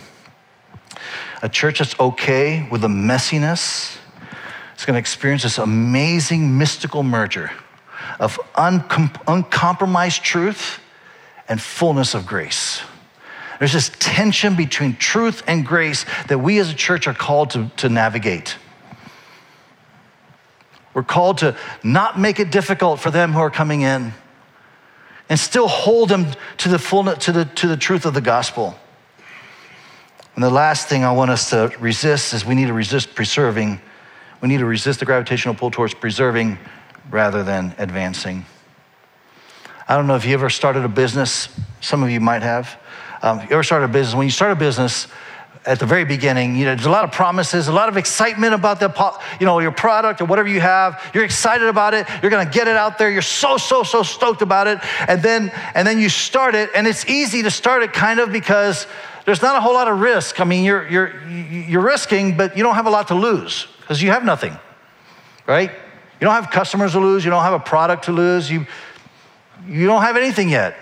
a 1.41 1.49
church 1.49 1.79
that's 1.79 1.97
okay 1.99 2.67
with 2.69 2.81
the 2.81 2.87
messiness 2.87 3.97
is 4.77 4.85
going 4.85 4.95
to 4.95 4.99
experience 4.99 5.43
this 5.43 5.57
amazing 5.57 6.57
mystical 6.57 7.03
merger 7.03 7.51
of 8.19 8.39
uncom- 8.55 9.15
uncompromised 9.27 10.23
truth 10.23 10.79
and 11.49 11.61
fullness 11.61 12.13
of 12.13 12.25
grace. 12.25 12.81
There's 13.57 13.73
this 13.73 13.91
tension 13.99 14.55
between 14.55 14.95
truth 14.95 15.43
and 15.45 15.65
grace 15.65 16.05
that 16.29 16.37
we 16.37 16.59
as 16.59 16.71
a 16.71 16.73
church 16.75 17.07
are 17.07 17.13
called 17.13 17.49
to, 17.51 17.69
to 17.77 17.89
navigate. 17.89 18.55
We're 20.93 21.03
called 21.03 21.39
to 21.39 21.57
not 21.83 22.17
make 22.19 22.39
it 22.39 22.51
difficult 22.51 22.99
for 22.99 23.11
them 23.11 23.33
who 23.33 23.39
are 23.39 23.49
coming 23.49 23.81
in 23.81 24.13
and 25.27 25.39
still 25.39 25.67
hold 25.67 26.09
them 26.09 26.27
to 26.57 26.69
the 26.69 26.79
fullness, 26.79 27.25
to 27.25 27.31
the, 27.31 27.45
to 27.45 27.67
the 27.67 27.77
truth 27.77 28.05
of 28.05 28.13
the 28.13 28.21
gospel. 28.21 28.75
And 30.35 30.43
the 30.43 30.49
last 30.49 30.87
thing 30.87 31.03
I 31.03 31.11
want 31.11 31.31
us 31.31 31.49
to 31.49 31.73
resist 31.79 32.33
is 32.33 32.45
we 32.45 32.55
need 32.55 32.67
to 32.67 32.73
resist 32.73 33.13
preserving. 33.13 33.81
We 34.41 34.47
need 34.47 34.59
to 34.59 34.65
resist 34.65 34.99
the 34.99 35.05
gravitational 35.05 35.53
pull 35.53 35.69
towards 35.69 35.93
preserving 35.93 36.57
rather 37.11 37.43
than 37.43 37.75
advancing. 37.77 38.45
I 39.89 39.95
don't 39.95 40.05
know 40.05 40.15
if 40.15 40.23
you 40.23 40.35
ever 40.35 40.51
started 40.51 40.85
a 40.85 40.87
business. 40.87 41.49
Some 41.81 42.03
of 42.03 42.11
you 42.11 42.19
might 42.19 42.43
have. 42.43 42.79
Um, 43.23 43.39
you 43.39 43.47
ever 43.49 43.63
started 43.63 43.85
a 43.85 43.87
business? 43.87 44.13
When 44.13 44.27
you 44.27 44.31
start 44.31 44.51
a 44.51 44.55
business, 44.55 45.07
at 45.65 45.79
the 45.79 45.87
very 45.87 46.05
beginning, 46.05 46.55
you 46.55 46.65
know, 46.65 46.75
there's 46.75 46.85
a 46.85 46.91
lot 46.91 47.03
of 47.03 47.11
promises, 47.11 47.67
a 47.67 47.73
lot 47.73 47.89
of 47.89 47.97
excitement 47.97 48.53
about 48.53 48.79
the, 48.79 49.19
you 49.39 49.47
know, 49.47 49.57
your 49.57 49.71
product 49.71 50.21
or 50.21 50.25
whatever 50.25 50.47
you 50.47 50.61
have. 50.61 51.11
You're 51.15 51.25
excited 51.25 51.67
about 51.67 51.95
it. 51.95 52.07
You're 52.21 52.29
going 52.29 52.45
to 52.45 52.53
get 52.53 52.67
it 52.67 52.77
out 52.77 52.99
there. 52.99 53.09
You're 53.09 53.23
so, 53.23 53.57
so, 53.57 53.81
so 53.81 54.03
stoked 54.03 54.43
about 54.43 54.67
it. 54.67 54.79
And 55.07 55.23
then, 55.23 55.51
and 55.73 55.87
then 55.87 55.97
you 55.97 56.07
start 56.07 56.53
it, 56.53 56.69
and 56.75 56.85
it's 56.85 57.07
easy 57.07 57.41
to 57.41 57.49
start 57.49 57.81
it 57.81 57.91
kind 57.91 58.19
of 58.19 58.31
because 58.31 58.85
there's 59.25 59.41
not 59.41 59.55
a 59.55 59.59
whole 59.59 59.73
lot 59.73 59.87
of 59.87 59.99
risk. 59.99 60.39
I 60.39 60.43
mean, 60.43 60.65
you're, 60.65 60.87
you're, 60.87 61.27
you're 61.27 61.81
risking, 61.81 62.37
but 62.37 62.55
you 62.55 62.61
don't 62.61 62.75
have 62.75 62.85
a 62.85 62.91
lot 62.91 63.07
to 63.07 63.15
lose 63.15 63.67
because 63.81 64.03
you 64.03 64.11
have 64.11 64.23
nothing, 64.23 64.55
right? 65.47 65.71
You 65.71 66.25
don't 66.25 66.35
have 66.35 66.51
customers 66.51 66.91
to 66.91 66.99
lose. 66.99 67.25
You 67.25 67.31
don't 67.31 67.43
have 67.43 67.53
a 67.53 67.59
product 67.59 68.05
to 68.05 68.11
lose. 68.11 68.51
You, 68.51 68.67
you 69.67 69.85
don't 69.85 70.01
have 70.01 70.17
anything 70.17 70.49
yet. 70.49 70.75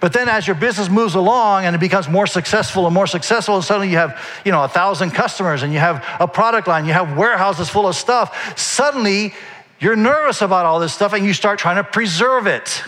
But 0.00 0.12
then 0.12 0.28
as 0.28 0.46
your 0.46 0.56
business 0.56 0.88
moves 0.88 1.14
along 1.14 1.64
and 1.64 1.74
it 1.74 1.78
becomes 1.78 2.08
more 2.08 2.26
successful 2.26 2.86
and 2.86 2.94
more 2.94 3.06
successful, 3.06 3.54
and 3.56 3.64
suddenly 3.64 3.90
you 3.90 3.96
have, 3.96 4.20
you 4.44 4.52
know, 4.52 4.62
a 4.64 4.68
thousand 4.68 5.10
customers 5.10 5.62
and 5.62 5.72
you 5.72 5.78
have 5.78 6.04
a 6.20 6.28
product 6.28 6.68
line, 6.68 6.84
you 6.84 6.92
have 6.92 7.16
warehouses 7.16 7.68
full 7.68 7.86
of 7.86 7.94
stuff, 7.94 8.58
suddenly 8.58 9.34
you're 9.80 9.96
nervous 9.96 10.42
about 10.42 10.66
all 10.66 10.80
this 10.80 10.92
stuff 10.92 11.12
and 11.12 11.24
you 11.24 11.32
start 11.32 11.58
trying 11.58 11.76
to 11.76 11.84
preserve 11.84 12.46
it. 12.46 12.82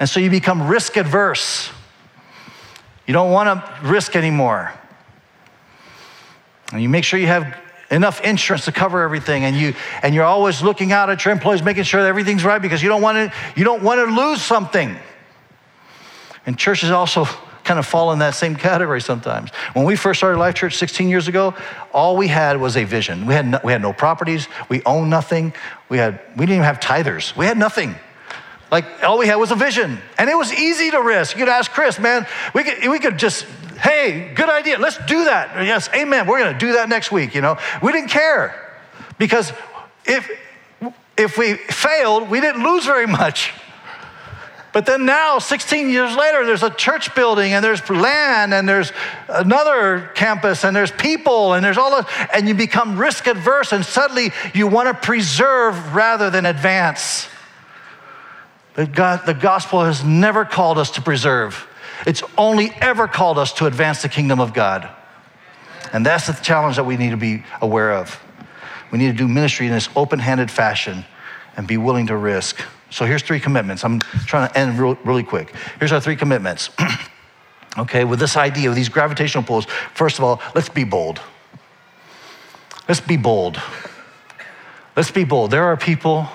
And 0.00 0.08
so 0.08 0.20
you 0.20 0.30
become 0.30 0.68
risk 0.68 0.96
adverse. 0.96 1.70
You 3.06 3.12
don't 3.14 3.32
want 3.32 3.48
to 3.48 3.86
risk 3.86 4.14
anymore. 4.14 4.72
And 6.72 6.82
you 6.82 6.88
make 6.88 7.04
sure 7.04 7.18
you 7.18 7.26
have 7.26 7.56
enough 7.90 8.20
insurance 8.20 8.66
to 8.66 8.72
cover 8.72 9.02
everything 9.02 9.44
and 9.44 9.56
you 9.56 9.74
and 10.02 10.14
you're 10.14 10.24
always 10.24 10.62
looking 10.62 10.92
out 10.92 11.08
at 11.08 11.24
your 11.24 11.32
employees 11.32 11.62
making 11.62 11.84
sure 11.84 12.02
that 12.02 12.08
everything's 12.08 12.44
right 12.44 12.60
because 12.60 12.82
you 12.82 12.88
don't 12.88 13.02
want 13.02 13.16
to 13.16 13.32
you 13.56 13.64
don't 13.64 13.82
want 13.82 13.98
to 14.06 14.14
lose 14.14 14.42
something. 14.42 14.96
And 16.46 16.58
churches 16.58 16.90
also 16.90 17.24
kind 17.64 17.78
of 17.78 17.86
fall 17.86 18.12
in 18.12 18.20
that 18.20 18.34
same 18.34 18.56
category 18.56 19.00
sometimes. 19.00 19.50
When 19.74 19.84
we 19.84 19.96
first 19.96 20.20
started 20.20 20.38
life 20.38 20.54
church 20.54 20.76
16 20.76 21.08
years 21.08 21.28
ago 21.28 21.54
all 21.92 22.16
we 22.16 22.28
had 22.28 22.60
was 22.60 22.76
a 22.76 22.84
vision. 22.84 23.26
We 23.26 23.34
had 23.34 23.46
no, 23.46 23.60
we 23.64 23.72
had 23.72 23.82
no 23.82 23.92
properties. 23.92 24.48
We 24.68 24.82
owned 24.84 25.10
nothing. 25.10 25.54
We 25.88 25.98
had 25.98 26.20
we 26.36 26.44
didn't 26.44 26.56
even 26.56 26.64
have 26.64 26.80
tithers. 26.80 27.34
We 27.36 27.46
had 27.46 27.56
nothing. 27.56 27.94
Like 28.70 29.02
all 29.02 29.16
we 29.16 29.26
had 29.26 29.36
was 29.36 29.50
a 29.50 29.56
vision 29.56 29.98
and 30.18 30.28
it 30.28 30.36
was 30.36 30.52
easy 30.52 30.90
to 30.90 31.00
risk. 31.00 31.36
You 31.36 31.44
could 31.44 31.52
ask 31.52 31.70
chris 31.70 31.98
man 31.98 32.26
we 32.52 32.64
could, 32.64 32.90
we 32.90 32.98
could 32.98 33.18
just 33.18 33.46
hey, 33.80 34.32
good 34.34 34.48
idea. 34.48 34.78
Let's 34.78 34.98
do 35.06 35.24
that. 35.24 35.64
Yes, 35.64 35.88
amen. 35.94 36.26
We're 36.26 36.38
going 36.38 36.52
to 36.52 36.58
do 36.58 36.72
that 36.74 36.88
next 36.88 37.12
week, 37.12 37.34
you 37.34 37.40
know. 37.40 37.58
We 37.82 37.92
didn't 37.92 38.10
care 38.10 38.54
because 39.18 39.52
if 40.04 40.30
if 41.16 41.36
we 41.36 41.54
failed, 41.54 42.30
we 42.30 42.40
didn't 42.40 42.62
lose 42.62 42.84
very 42.84 43.06
much. 43.06 43.52
But 44.72 44.86
then 44.86 45.06
now, 45.06 45.38
16 45.38 45.88
years 45.88 46.14
later, 46.14 46.44
there's 46.46 46.62
a 46.62 46.70
church 46.70 47.14
building 47.14 47.52
and 47.52 47.64
there's 47.64 47.88
land 47.90 48.54
and 48.54 48.68
there's 48.68 48.92
another 49.28 50.10
campus 50.14 50.64
and 50.64 50.76
there's 50.76 50.92
people 50.92 51.54
and 51.54 51.64
there's 51.64 51.78
all 51.78 51.90
that, 51.90 52.30
and 52.34 52.46
you 52.46 52.54
become 52.54 52.96
risk 52.96 53.26
adverse 53.26 53.72
and 53.72 53.84
suddenly 53.84 54.30
you 54.54 54.68
want 54.68 54.88
to 54.88 55.06
preserve 55.06 55.94
rather 55.94 56.30
than 56.30 56.46
advance. 56.46 57.28
The, 58.74 58.86
God, 58.86 59.26
the 59.26 59.34
gospel 59.34 59.82
has 59.82 60.04
never 60.04 60.44
called 60.44 60.78
us 60.78 60.92
to 60.92 61.02
preserve, 61.02 61.66
it's 62.06 62.22
only 62.36 62.70
ever 62.80 63.08
called 63.08 63.38
us 63.38 63.52
to 63.54 63.66
advance 63.66 64.02
the 64.02 64.08
kingdom 64.08 64.40
of 64.40 64.54
God. 64.54 64.88
And 65.92 66.04
that's 66.04 66.26
the 66.26 66.32
challenge 66.32 66.76
that 66.76 66.84
we 66.84 66.96
need 66.96 67.10
to 67.10 67.16
be 67.16 67.44
aware 67.60 67.92
of. 67.92 68.20
We 68.90 68.98
need 68.98 69.08
to 69.08 69.16
do 69.16 69.28
ministry 69.28 69.66
in 69.66 69.72
this 69.72 69.88
open 69.96 70.18
handed 70.18 70.50
fashion 70.50 71.04
and 71.56 71.66
be 71.66 71.76
willing 71.76 72.06
to 72.06 72.16
risk. 72.16 72.60
So 72.90 73.04
here's 73.04 73.22
three 73.22 73.40
commitments. 73.40 73.84
I'm 73.84 74.00
trying 74.00 74.48
to 74.48 74.58
end 74.58 74.78
real, 74.78 74.94
really 75.04 75.22
quick. 75.22 75.54
Here's 75.78 75.92
our 75.92 76.00
three 76.00 76.16
commitments. 76.16 76.70
okay, 77.78 78.04
with 78.04 78.18
this 78.18 78.36
idea 78.36 78.68
of 78.70 78.74
these 78.74 78.88
gravitational 78.88 79.44
pulls, 79.44 79.66
first 79.94 80.18
of 80.18 80.24
all, 80.24 80.40
let's 80.54 80.68
be 80.68 80.84
bold. 80.84 81.20
Let's 82.88 83.00
be 83.00 83.16
bold. 83.16 83.60
Let's 84.96 85.10
be 85.10 85.24
bold. 85.24 85.50
There 85.50 85.64
are 85.64 85.76
people, 85.76 86.28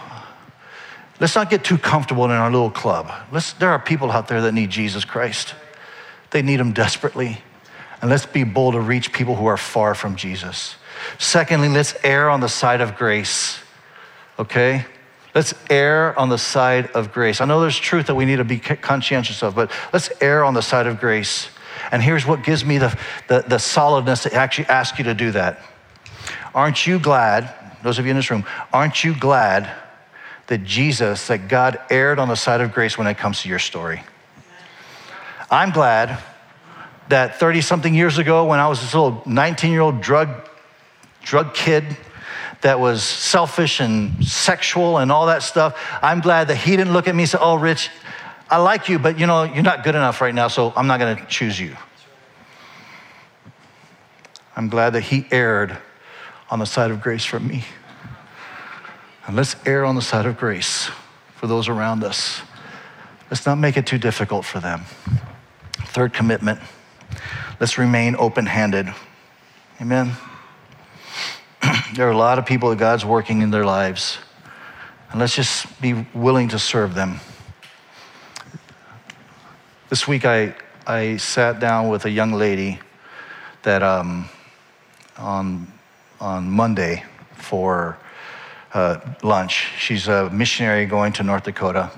let's 1.23 1.35
not 1.35 1.49
get 1.49 1.63
too 1.63 1.77
comfortable 1.77 2.25
in 2.25 2.31
our 2.31 2.51
little 2.51 2.69
club. 2.69 3.09
Let's, 3.31 3.53
there 3.53 3.69
are 3.69 3.79
people 3.79 4.11
out 4.11 4.27
there 4.27 4.41
that 4.41 4.53
need 4.53 4.69
Jesus 4.69 5.05
Christ. 5.05 5.55
They 6.31 6.41
need 6.41 6.59
him 6.59 6.73
desperately. 6.73 7.41
And 8.01 8.09
let's 8.09 8.25
be 8.25 8.43
bold 8.43 8.73
to 8.73 8.81
reach 8.81 9.13
people 9.13 9.33
who 9.33 9.45
are 9.45 9.55
far 9.55 9.95
from 9.95 10.17
Jesus. 10.17 10.75
Secondly, 11.19 11.69
let's 11.69 11.95
err 12.03 12.29
on 12.29 12.41
the 12.41 12.49
side 12.49 12.81
of 12.81 12.97
grace. 12.97 13.57
Okay? 14.37 14.85
Let's 15.33 15.53
err 15.69 16.13
on 16.19 16.27
the 16.27 16.37
side 16.37 16.87
of 16.87 17.13
grace. 17.13 17.39
I 17.39 17.45
know 17.45 17.61
there's 17.61 17.79
truth 17.79 18.07
that 18.07 18.15
we 18.15 18.25
need 18.25 18.35
to 18.35 18.43
be 18.43 18.59
conscientious 18.59 19.41
of, 19.41 19.55
but 19.55 19.71
let's 19.93 20.09
err 20.19 20.43
on 20.43 20.53
the 20.53 20.61
side 20.61 20.87
of 20.87 20.99
grace. 20.99 21.47
And 21.89 22.03
here's 22.03 22.27
what 22.27 22.43
gives 22.43 22.65
me 22.65 22.79
the, 22.79 22.99
the, 23.29 23.45
the 23.47 23.59
solidness 23.59 24.23
to 24.23 24.33
actually 24.33 24.65
ask 24.65 24.97
you 24.97 25.05
to 25.05 25.13
do 25.13 25.31
that. 25.31 25.61
Aren't 26.53 26.85
you 26.85 26.99
glad, 26.99 27.49
those 27.81 27.97
of 27.97 28.03
you 28.03 28.11
in 28.11 28.17
this 28.17 28.29
room, 28.29 28.43
aren't 28.73 29.05
you 29.05 29.17
glad 29.17 29.73
that 30.47 30.63
Jesus, 30.63 31.27
that 31.27 31.47
God 31.47 31.79
erred 31.89 32.19
on 32.19 32.27
the 32.27 32.35
side 32.35 32.61
of 32.61 32.73
grace 32.73 32.97
when 32.97 33.07
it 33.07 33.17
comes 33.17 33.41
to 33.41 33.49
your 33.49 33.59
story? 33.59 34.03
I'm 35.49 35.71
glad 35.71 36.21
that 37.09 37.39
30 37.39 37.61
something 37.61 37.93
years 37.93 38.17
ago, 38.17 38.45
when 38.45 38.59
I 38.59 38.67
was 38.67 38.81
this 38.81 38.93
little 38.93 39.21
19 39.25 39.71
year 39.71 39.81
old 39.81 40.01
drug, 40.01 40.29
drug 41.21 41.53
kid, 41.53 41.85
that 42.61 42.79
was 42.79 43.03
selfish 43.03 43.81
and 43.81 44.25
sexual 44.25 44.97
and 44.97 45.11
all 45.11 45.27
that 45.27 45.43
stuff. 45.43 45.77
I'm 46.01 46.21
glad 46.21 46.47
that 46.47 46.55
he 46.55 46.77
didn't 46.77 46.93
look 46.93 47.07
at 47.07 47.15
me 47.15 47.23
and 47.23 47.29
say, 47.29 47.37
Oh, 47.39 47.55
Rich, 47.55 47.89
I 48.49 48.57
like 48.57 48.87
you, 48.87 48.99
but 48.99 49.19
you 49.19 49.27
know, 49.27 49.43
you're 49.43 49.63
not 49.63 49.83
good 49.83 49.95
enough 49.95 50.21
right 50.21 50.33
now, 50.33 50.47
so 50.47 50.73
I'm 50.75 50.87
not 50.87 50.97
to 50.97 51.25
choose 51.27 51.59
you. 51.59 51.75
I'm 54.55 54.69
glad 54.69 54.91
that 54.91 55.01
he 55.01 55.25
erred 55.31 55.77
on 56.49 56.59
the 56.59 56.65
side 56.65 56.91
of 56.91 57.01
grace 57.01 57.25
for 57.25 57.39
me. 57.39 57.63
And 59.25 59.35
let's 59.35 59.55
err 59.65 59.85
on 59.85 59.95
the 59.95 60.01
side 60.01 60.25
of 60.25 60.37
grace 60.37 60.89
for 61.35 61.47
those 61.47 61.69
around 61.69 62.03
us. 62.03 62.41
Let's 63.29 63.45
not 63.45 63.57
make 63.57 63.77
it 63.77 63.87
too 63.87 63.97
difficult 63.97 64.45
for 64.45 64.59
them. 64.59 64.81
Third 65.87 66.13
commitment 66.13 66.59
let's 67.59 67.77
remain 67.77 68.15
open 68.19 68.45
handed. 68.45 68.93
Amen. 69.79 70.11
there 71.95 72.07
are 72.07 72.11
a 72.11 72.17
lot 72.17 72.37
of 72.37 72.45
people 72.45 72.69
that 72.71 72.77
God's 72.77 73.05
working 73.05 73.41
in 73.41 73.51
their 73.51 73.63
lives. 73.63 74.17
And 75.11 75.19
let's 75.21 75.33
just 75.33 75.81
be 75.81 76.05
willing 76.13 76.49
to 76.49 76.59
serve 76.59 76.93
them. 76.93 77.21
This 79.89 80.07
week, 80.07 80.25
I, 80.25 80.55
I 80.85 81.15
sat 81.15 81.61
down 81.61 81.87
with 81.87 82.03
a 82.03 82.09
young 82.09 82.33
lady 82.33 82.79
that 83.61 83.81
um, 83.81 84.27
on, 85.17 85.71
on 86.19 86.49
Monday 86.49 87.05
for 87.35 87.97
lunch. 89.23 89.67
She's 89.77 90.07
a 90.07 90.29
missionary 90.29 90.85
going 90.85 91.13
to 91.13 91.23
North 91.23 91.43
Dakota, 91.43 91.91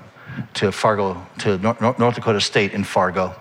to 0.54 0.72
Fargo, 0.72 1.26
to 1.38 1.58
North, 1.58 2.14
Dakota 2.14 2.40
State 2.40 2.72
in 2.72 2.84
Fargo. 2.84 3.34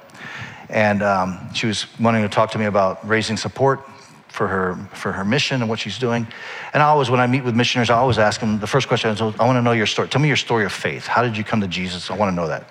And 0.70 1.04
um, 1.04 1.54
she 1.54 1.68
was 1.68 1.86
wanting 2.00 2.24
to 2.24 2.30
talk 2.30 2.52
to 2.52 2.58
me 2.58 2.66
about 2.66 3.08
raising 3.08 3.38
support 3.38 3.88
for 4.30 4.48
her, 4.48 4.76
for 4.94 5.12
her 5.12 5.24
mission 5.24 5.62
and 5.62 5.70
what 5.70 5.80
she's 5.80 5.98
doing. 5.98 6.28
And 6.74 6.84
I 6.84 6.88
always, 6.88 7.10
when 7.10 7.20
I 7.20 7.28
meet 7.28 7.44
with 7.44 7.56
missionaries, 7.56 7.90
I 7.90 7.98
always 7.98 8.18
ask 8.18 8.40
them 8.42 8.60
the 8.60 8.68
first 8.68 8.88
question 8.88 9.10
is, 9.10 9.22
I 9.22 9.26
want 9.26 9.56
to 9.58 9.62
know 9.62 9.72
your 9.72 9.86
story. 9.86 10.10
Tell 10.10 10.22
me 10.22 10.28
your 10.28 10.38
story 10.38 10.66
of 10.66 10.74
faith. 10.74 11.08
How 11.08 11.24
did 11.24 11.38
you 11.38 11.44
come 11.44 11.62
to 11.62 11.68
Jesus? 11.68 12.12
I 12.12 12.18
want 12.18 12.32
to 12.32 12.36
know 12.36 12.48
that. 12.48 12.70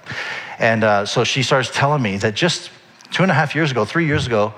And 0.59 0.85
uh, 0.85 1.07
so 1.07 1.24
she 1.24 1.42
starts 1.42 1.70
telling 1.72 2.03
me 2.03 2.18
that 2.18 2.35
just 2.35 2.70
two 3.11 3.22
and 3.22 3.33
a 3.33 3.35
half 3.35 3.55
years 3.55 3.70
ago, 3.70 3.85
three 3.85 4.07
years 4.07 4.27
ago, 4.27 4.53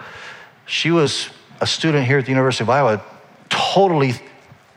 she 0.66 0.90
was 0.90 1.31
a 1.61 1.66
student 1.66 2.07
here 2.07 2.19
at 2.19 2.25
the 2.25 2.33
University 2.33 2.64
of 2.64 2.71
Iowa, 2.71 3.03
totally 3.49 4.14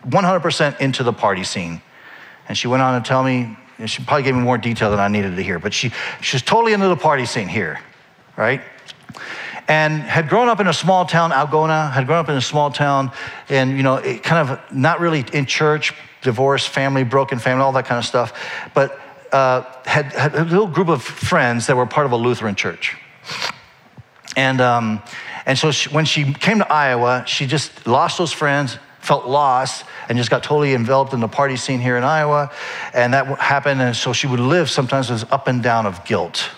100% 0.08 0.80
into 0.80 1.04
the 1.04 1.14
party 1.14 1.44
scene. 1.44 1.82
And 2.48 2.58
she 2.58 2.68
went 2.68 2.82
on 2.82 3.02
to 3.02 3.08
tell 3.08 3.24
me, 3.24 3.58
she 3.86 4.04
probably 4.04 4.24
gave 4.24 4.36
me 4.36 4.42
more 4.42 4.58
detail 4.58 4.90
than 4.92 5.00
I 5.00 5.08
needed 5.08 5.36
to 5.36 5.44
hear, 5.44 5.60
but 5.60 5.74
she, 5.74 5.92
she 6.22 6.36
was 6.36 6.42
totally 6.42 6.74
into 6.74 6.88
the 6.88 6.98
party 6.98 7.26
scene 7.26 7.48
here, 7.48 7.80
right? 8.36 8.62
and 9.70 10.02
had 10.02 10.28
grown 10.28 10.50
up 10.50 10.60
in 10.60 10.68
a 10.68 10.74
small 10.74 11.06
town, 11.06 11.30
Algona, 11.30 11.92
had 11.92 12.08
grown 12.08 12.18
up 12.18 12.28
in 12.28 12.36
a 12.36 12.42
small 12.42 12.72
town, 12.72 13.12
and 13.50 13.78
you 13.78 13.84
know, 13.84 14.02
kind 14.24 14.50
of 14.50 14.60
not 14.74 15.00
really 15.00 15.24
in 15.32 15.46
church, 15.46 15.94
divorced 16.24 16.70
family, 16.70 17.04
broken 17.04 17.38
family, 17.38 17.64
all 17.64 17.72
that 17.72 17.86
kind 17.86 18.00
of 18.00 18.06
stuff, 18.06 18.34
but 18.74 19.00
uh, 19.32 19.62
had, 19.86 20.06
had 20.06 20.36
a 20.36 20.44
little 20.44 20.68
group 20.68 20.90
of 20.90 21.04
friends 21.04 21.68
that 21.68 21.78
were 21.78 21.86
part 21.86 22.08
of 22.08 22.12
a 22.12 22.16
Lutheran 22.16 22.56
church. 22.56 22.98
And, 24.36 24.60
um, 24.60 25.04
and 25.46 25.56
so 25.56 25.72
she, 25.72 25.90
when 25.90 26.06
she 26.06 26.34
came 26.34 26.58
to 26.58 26.72
Iowa, 26.72 27.24
she 27.28 27.46
just 27.46 27.86
lost 27.86 28.18
those 28.18 28.34
friends, 28.34 28.80
felt 29.00 29.26
lost, 29.26 29.86
and 30.08 30.18
just 30.18 30.30
got 30.30 30.44
totally 30.44 30.74
enveloped 30.74 31.14
in 31.14 31.20
the 31.20 31.28
party 31.28 31.56
scene 31.56 31.80
here 31.80 31.98
in 31.98 32.04
Iowa. 32.04 32.52
And 32.94 33.14
that 33.14 33.26
happened, 33.40 33.82
and 33.82 33.96
so 33.96 34.14
she 34.14 34.28
would 34.28 34.40
live 34.40 34.70
sometimes 34.70 35.10
with 35.10 35.32
up 35.32 35.48
and 35.48 35.64
down 35.64 35.86
of 35.86 36.04
guilt 36.06 36.50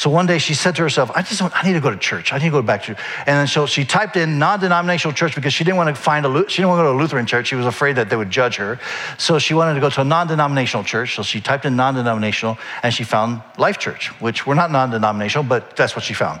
so 0.00 0.08
one 0.08 0.24
day 0.24 0.38
she 0.38 0.54
said 0.54 0.76
to 0.76 0.82
herself, 0.82 1.10
I 1.14 1.20
just 1.20 1.42
I 1.42 1.62
need 1.62 1.74
to 1.74 1.80
go 1.80 1.90
to 1.90 1.96
church. 1.98 2.32
I 2.32 2.38
need 2.38 2.44
to 2.44 2.50
go 2.50 2.62
back 2.62 2.84
to, 2.84 2.96
and 3.26 3.36
then 3.36 3.46
so 3.46 3.66
she 3.66 3.84
typed 3.84 4.16
in 4.16 4.38
non-denominational 4.38 5.14
church 5.14 5.34
because 5.34 5.52
she 5.52 5.62
didn't 5.62 5.76
want 5.76 5.94
to 5.94 6.00
find 6.00 6.24
a, 6.24 6.48
she 6.48 6.62
didn't 6.62 6.70
want 6.70 6.78
to 6.78 6.84
go 6.84 6.92
to 6.92 6.98
a 6.98 7.00
Lutheran 7.02 7.26
church. 7.26 7.48
She 7.48 7.54
was 7.54 7.66
afraid 7.66 7.96
that 7.96 8.08
they 8.08 8.16
would 8.16 8.30
judge 8.30 8.56
her. 8.56 8.80
So 9.18 9.38
she 9.38 9.52
wanted 9.52 9.74
to 9.74 9.80
go 9.80 9.90
to 9.90 10.00
a 10.00 10.04
non-denominational 10.04 10.84
church. 10.84 11.16
So 11.16 11.22
she 11.22 11.42
typed 11.42 11.66
in 11.66 11.76
non-denominational 11.76 12.56
and 12.82 12.94
she 12.94 13.04
found 13.04 13.42
Life 13.58 13.78
Church, 13.78 14.08
which 14.22 14.46
we're 14.46 14.54
not 14.54 14.70
non-denominational, 14.70 15.44
but 15.44 15.76
that's 15.76 15.94
what 15.94 16.02
she 16.02 16.14
found. 16.14 16.40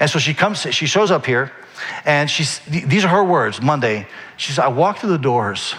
And 0.00 0.10
so 0.10 0.18
she 0.18 0.34
comes, 0.34 0.60
she 0.74 0.84
shows 0.84 1.10
up 1.10 1.24
here 1.24 1.50
and 2.04 2.30
she's, 2.30 2.60
these 2.60 3.04
are 3.04 3.08
her 3.08 3.24
words, 3.24 3.60
Monday. 3.60 4.06
She 4.36 4.52
said, 4.52 4.64
I 4.64 4.68
walked 4.68 5.00
through 5.00 5.10
the 5.10 5.18
doors 5.18 5.74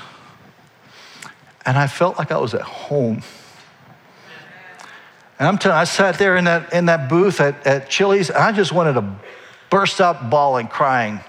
and 1.66 1.78
I 1.78 1.88
felt 1.88 2.18
like 2.18 2.32
I 2.32 2.38
was 2.38 2.54
at 2.54 2.62
home. 2.62 3.22
And 5.38 5.48
I'm 5.48 5.58
telling 5.58 5.78
you, 5.78 5.82
I 5.82 5.86
sat 5.86 6.18
there 6.18 6.36
in 6.36 6.46
that, 6.46 6.74
in 6.74 6.88
that 6.88 7.10
booth 7.10 7.40
at, 7.40 7.66
at 7.66 7.90
Chili's, 7.90 8.30
and 8.30 8.40
I 8.40 8.52
just 8.52 8.74
wanted 8.74 8.94
to 8.94 9.16
burst 9.70 10.02
out 10.02 10.30
bawling, 10.30 10.68
crying. 10.68 11.22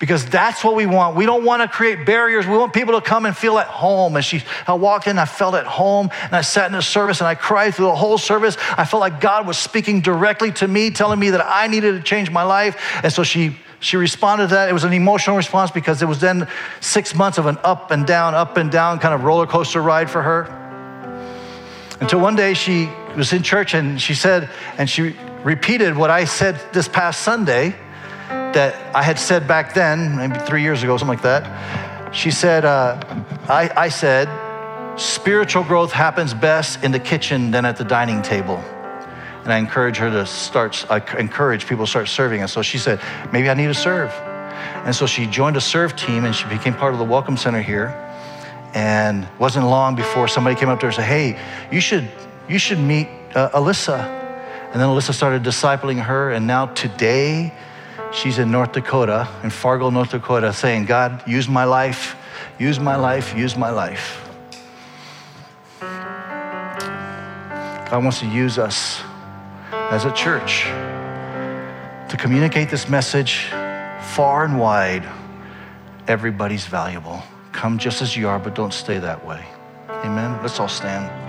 Because 0.00 0.26
that's 0.26 0.64
what 0.64 0.74
we 0.74 0.86
want. 0.86 1.14
We 1.14 1.26
don't 1.26 1.44
want 1.44 1.62
to 1.62 1.68
create 1.68 2.04
barriers. 2.04 2.44
We 2.44 2.56
want 2.56 2.72
people 2.72 2.94
to 2.94 3.00
come 3.00 3.24
and 3.24 3.36
feel 3.36 3.58
at 3.58 3.68
home. 3.68 4.16
And 4.16 4.24
she, 4.24 4.42
I 4.66 4.74
walked 4.74 5.06
in, 5.06 5.16
I 5.16 5.26
felt 5.26 5.54
at 5.54 5.64
home, 5.64 6.10
and 6.24 6.34
I 6.34 6.40
sat 6.40 6.66
in 6.66 6.72
the 6.72 6.82
service 6.82 7.20
and 7.20 7.28
I 7.28 7.36
cried 7.36 7.76
through 7.76 7.86
the 7.86 7.94
whole 7.94 8.18
service. 8.18 8.56
I 8.76 8.84
felt 8.84 9.00
like 9.00 9.20
God 9.20 9.46
was 9.46 9.56
speaking 9.58 10.00
directly 10.00 10.50
to 10.52 10.66
me, 10.66 10.90
telling 10.90 11.20
me 11.20 11.30
that 11.30 11.46
I 11.46 11.68
needed 11.68 11.92
to 11.92 12.02
change 12.02 12.32
my 12.32 12.42
life. 12.42 12.76
And 13.04 13.12
so 13.12 13.22
she 13.22 13.56
she 13.82 13.96
responded 13.96 14.48
to 14.48 14.54
that. 14.54 14.68
It 14.68 14.72
was 14.72 14.84
an 14.84 14.92
emotional 14.92 15.36
response 15.36 15.72
because 15.72 16.02
it 16.02 16.06
was 16.06 16.20
then 16.20 16.46
six 16.80 17.16
months 17.16 17.36
of 17.36 17.46
an 17.46 17.58
up 17.64 17.90
and 17.90 18.06
down, 18.06 18.34
up 18.34 18.56
and 18.56 18.70
down 18.70 19.00
kind 19.00 19.12
of 19.12 19.24
roller 19.24 19.46
coaster 19.46 19.82
ride 19.82 20.08
for 20.08 20.22
her. 20.22 20.44
Until 22.00 22.20
one 22.20 22.36
day 22.36 22.54
she 22.54 22.88
was 23.16 23.32
in 23.32 23.42
church 23.42 23.74
and 23.74 24.00
she 24.00 24.14
said, 24.14 24.48
and 24.78 24.88
she 24.88 25.16
repeated 25.42 25.96
what 25.96 26.10
I 26.10 26.26
said 26.26 26.60
this 26.72 26.86
past 26.86 27.22
Sunday 27.22 27.74
that 28.28 28.94
I 28.94 29.02
had 29.02 29.18
said 29.18 29.48
back 29.48 29.74
then, 29.74 30.16
maybe 30.16 30.38
three 30.46 30.62
years 30.62 30.84
ago, 30.84 30.96
something 30.96 31.16
like 31.16 31.22
that. 31.22 32.14
She 32.14 32.30
said, 32.30 32.64
uh, 32.64 33.00
I, 33.48 33.68
I 33.76 33.88
said, 33.88 34.28
spiritual 34.96 35.64
growth 35.64 35.90
happens 35.90 36.34
best 36.34 36.84
in 36.84 36.92
the 36.92 37.00
kitchen 37.00 37.50
than 37.50 37.64
at 37.64 37.76
the 37.76 37.84
dining 37.84 38.22
table. 38.22 38.62
And 39.44 39.52
I 39.52 39.58
encourage 39.58 39.96
her 39.96 40.10
to 40.10 40.24
start, 40.24 40.86
I 40.90 40.98
encourage 41.18 41.66
people 41.66 41.84
to 41.84 41.90
start 41.90 42.08
serving. 42.08 42.40
And 42.40 42.50
so 42.50 42.62
she 42.62 42.78
said, 42.78 43.00
maybe 43.32 43.50
I 43.50 43.54
need 43.54 43.66
to 43.66 43.74
serve. 43.74 44.10
And 44.84 44.94
so 44.94 45.06
she 45.06 45.26
joined 45.26 45.56
a 45.56 45.60
serve 45.60 45.96
team 45.96 46.24
and 46.24 46.34
she 46.34 46.46
became 46.48 46.74
part 46.74 46.92
of 46.92 46.98
the 46.98 47.04
Welcome 47.04 47.36
Center 47.36 47.62
here. 47.62 47.88
And 48.74 49.28
wasn't 49.38 49.66
long 49.66 49.96
before 49.96 50.28
somebody 50.28 50.56
came 50.56 50.68
up 50.68 50.80
to 50.80 50.86
her 50.86 50.88
and 50.88 50.96
said, 50.96 51.04
hey, 51.04 51.38
you 51.70 51.80
should 51.80 52.08
you 52.48 52.58
should 52.58 52.78
meet 52.78 53.08
uh, 53.34 53.50
Alyssa. 53.50 54.00
And 54.72 54.80
then 54.80 54.88
Alyssa 54.88 55.12
started 55.12 55.42
discipling 55.42 56.00
her, 56.00 56.32
and 56.32 56.46
now 56.46 56.66
today, 56.66 57.52
she's 58.10 58.38
in 58.38 58.50
North 58.50 58.72
Dakota, 58.72 59.28
in 59.42 59.50
Fargo, 59.50 59.90
North 59.90 60.10
Dakota, 60.10 60.52
saying, 60.52 60.86
God, 60.86 61.22
use 61.26 61.48
my 61.48 61.64
life, 61.64 62.16
use 62.58 62.80
my 62.80 62.96
life, 62.96 63.36
use 63.36 63.56
my 63.56 63.70
life. 63.70 64.18
God 67.90 68.02
wants 68.02 68.20
to 68.20 68.26
use 68.26 68.58
us 68.58 69.02
as 69.92 70.06
a 70.06 70.12
church 70.12 70.62
to 72.08 72.16
communicate 72.16 72.70
this 72.70 72.88
message 72.88 73.44
far 74.14 74.42
and 74.42 74.58
wide. 74.58 75.06
Everybody's 76.08 76.64
valuable. 76.64 77.22
Come 77.52 77.76
just 77.76 78.00
as 78.00 78.16
you 78.16 78.26
are, 78.26 78.38
but 78.38 78.54
don't 78.54 78.72
stay 78.72 78.98
that 78.98 79.26
way. 79.26 79.44
Amen. 79.90 80.40
Let's 80.40 80.58
all 80.58 80.66
stand. 80.66 81.21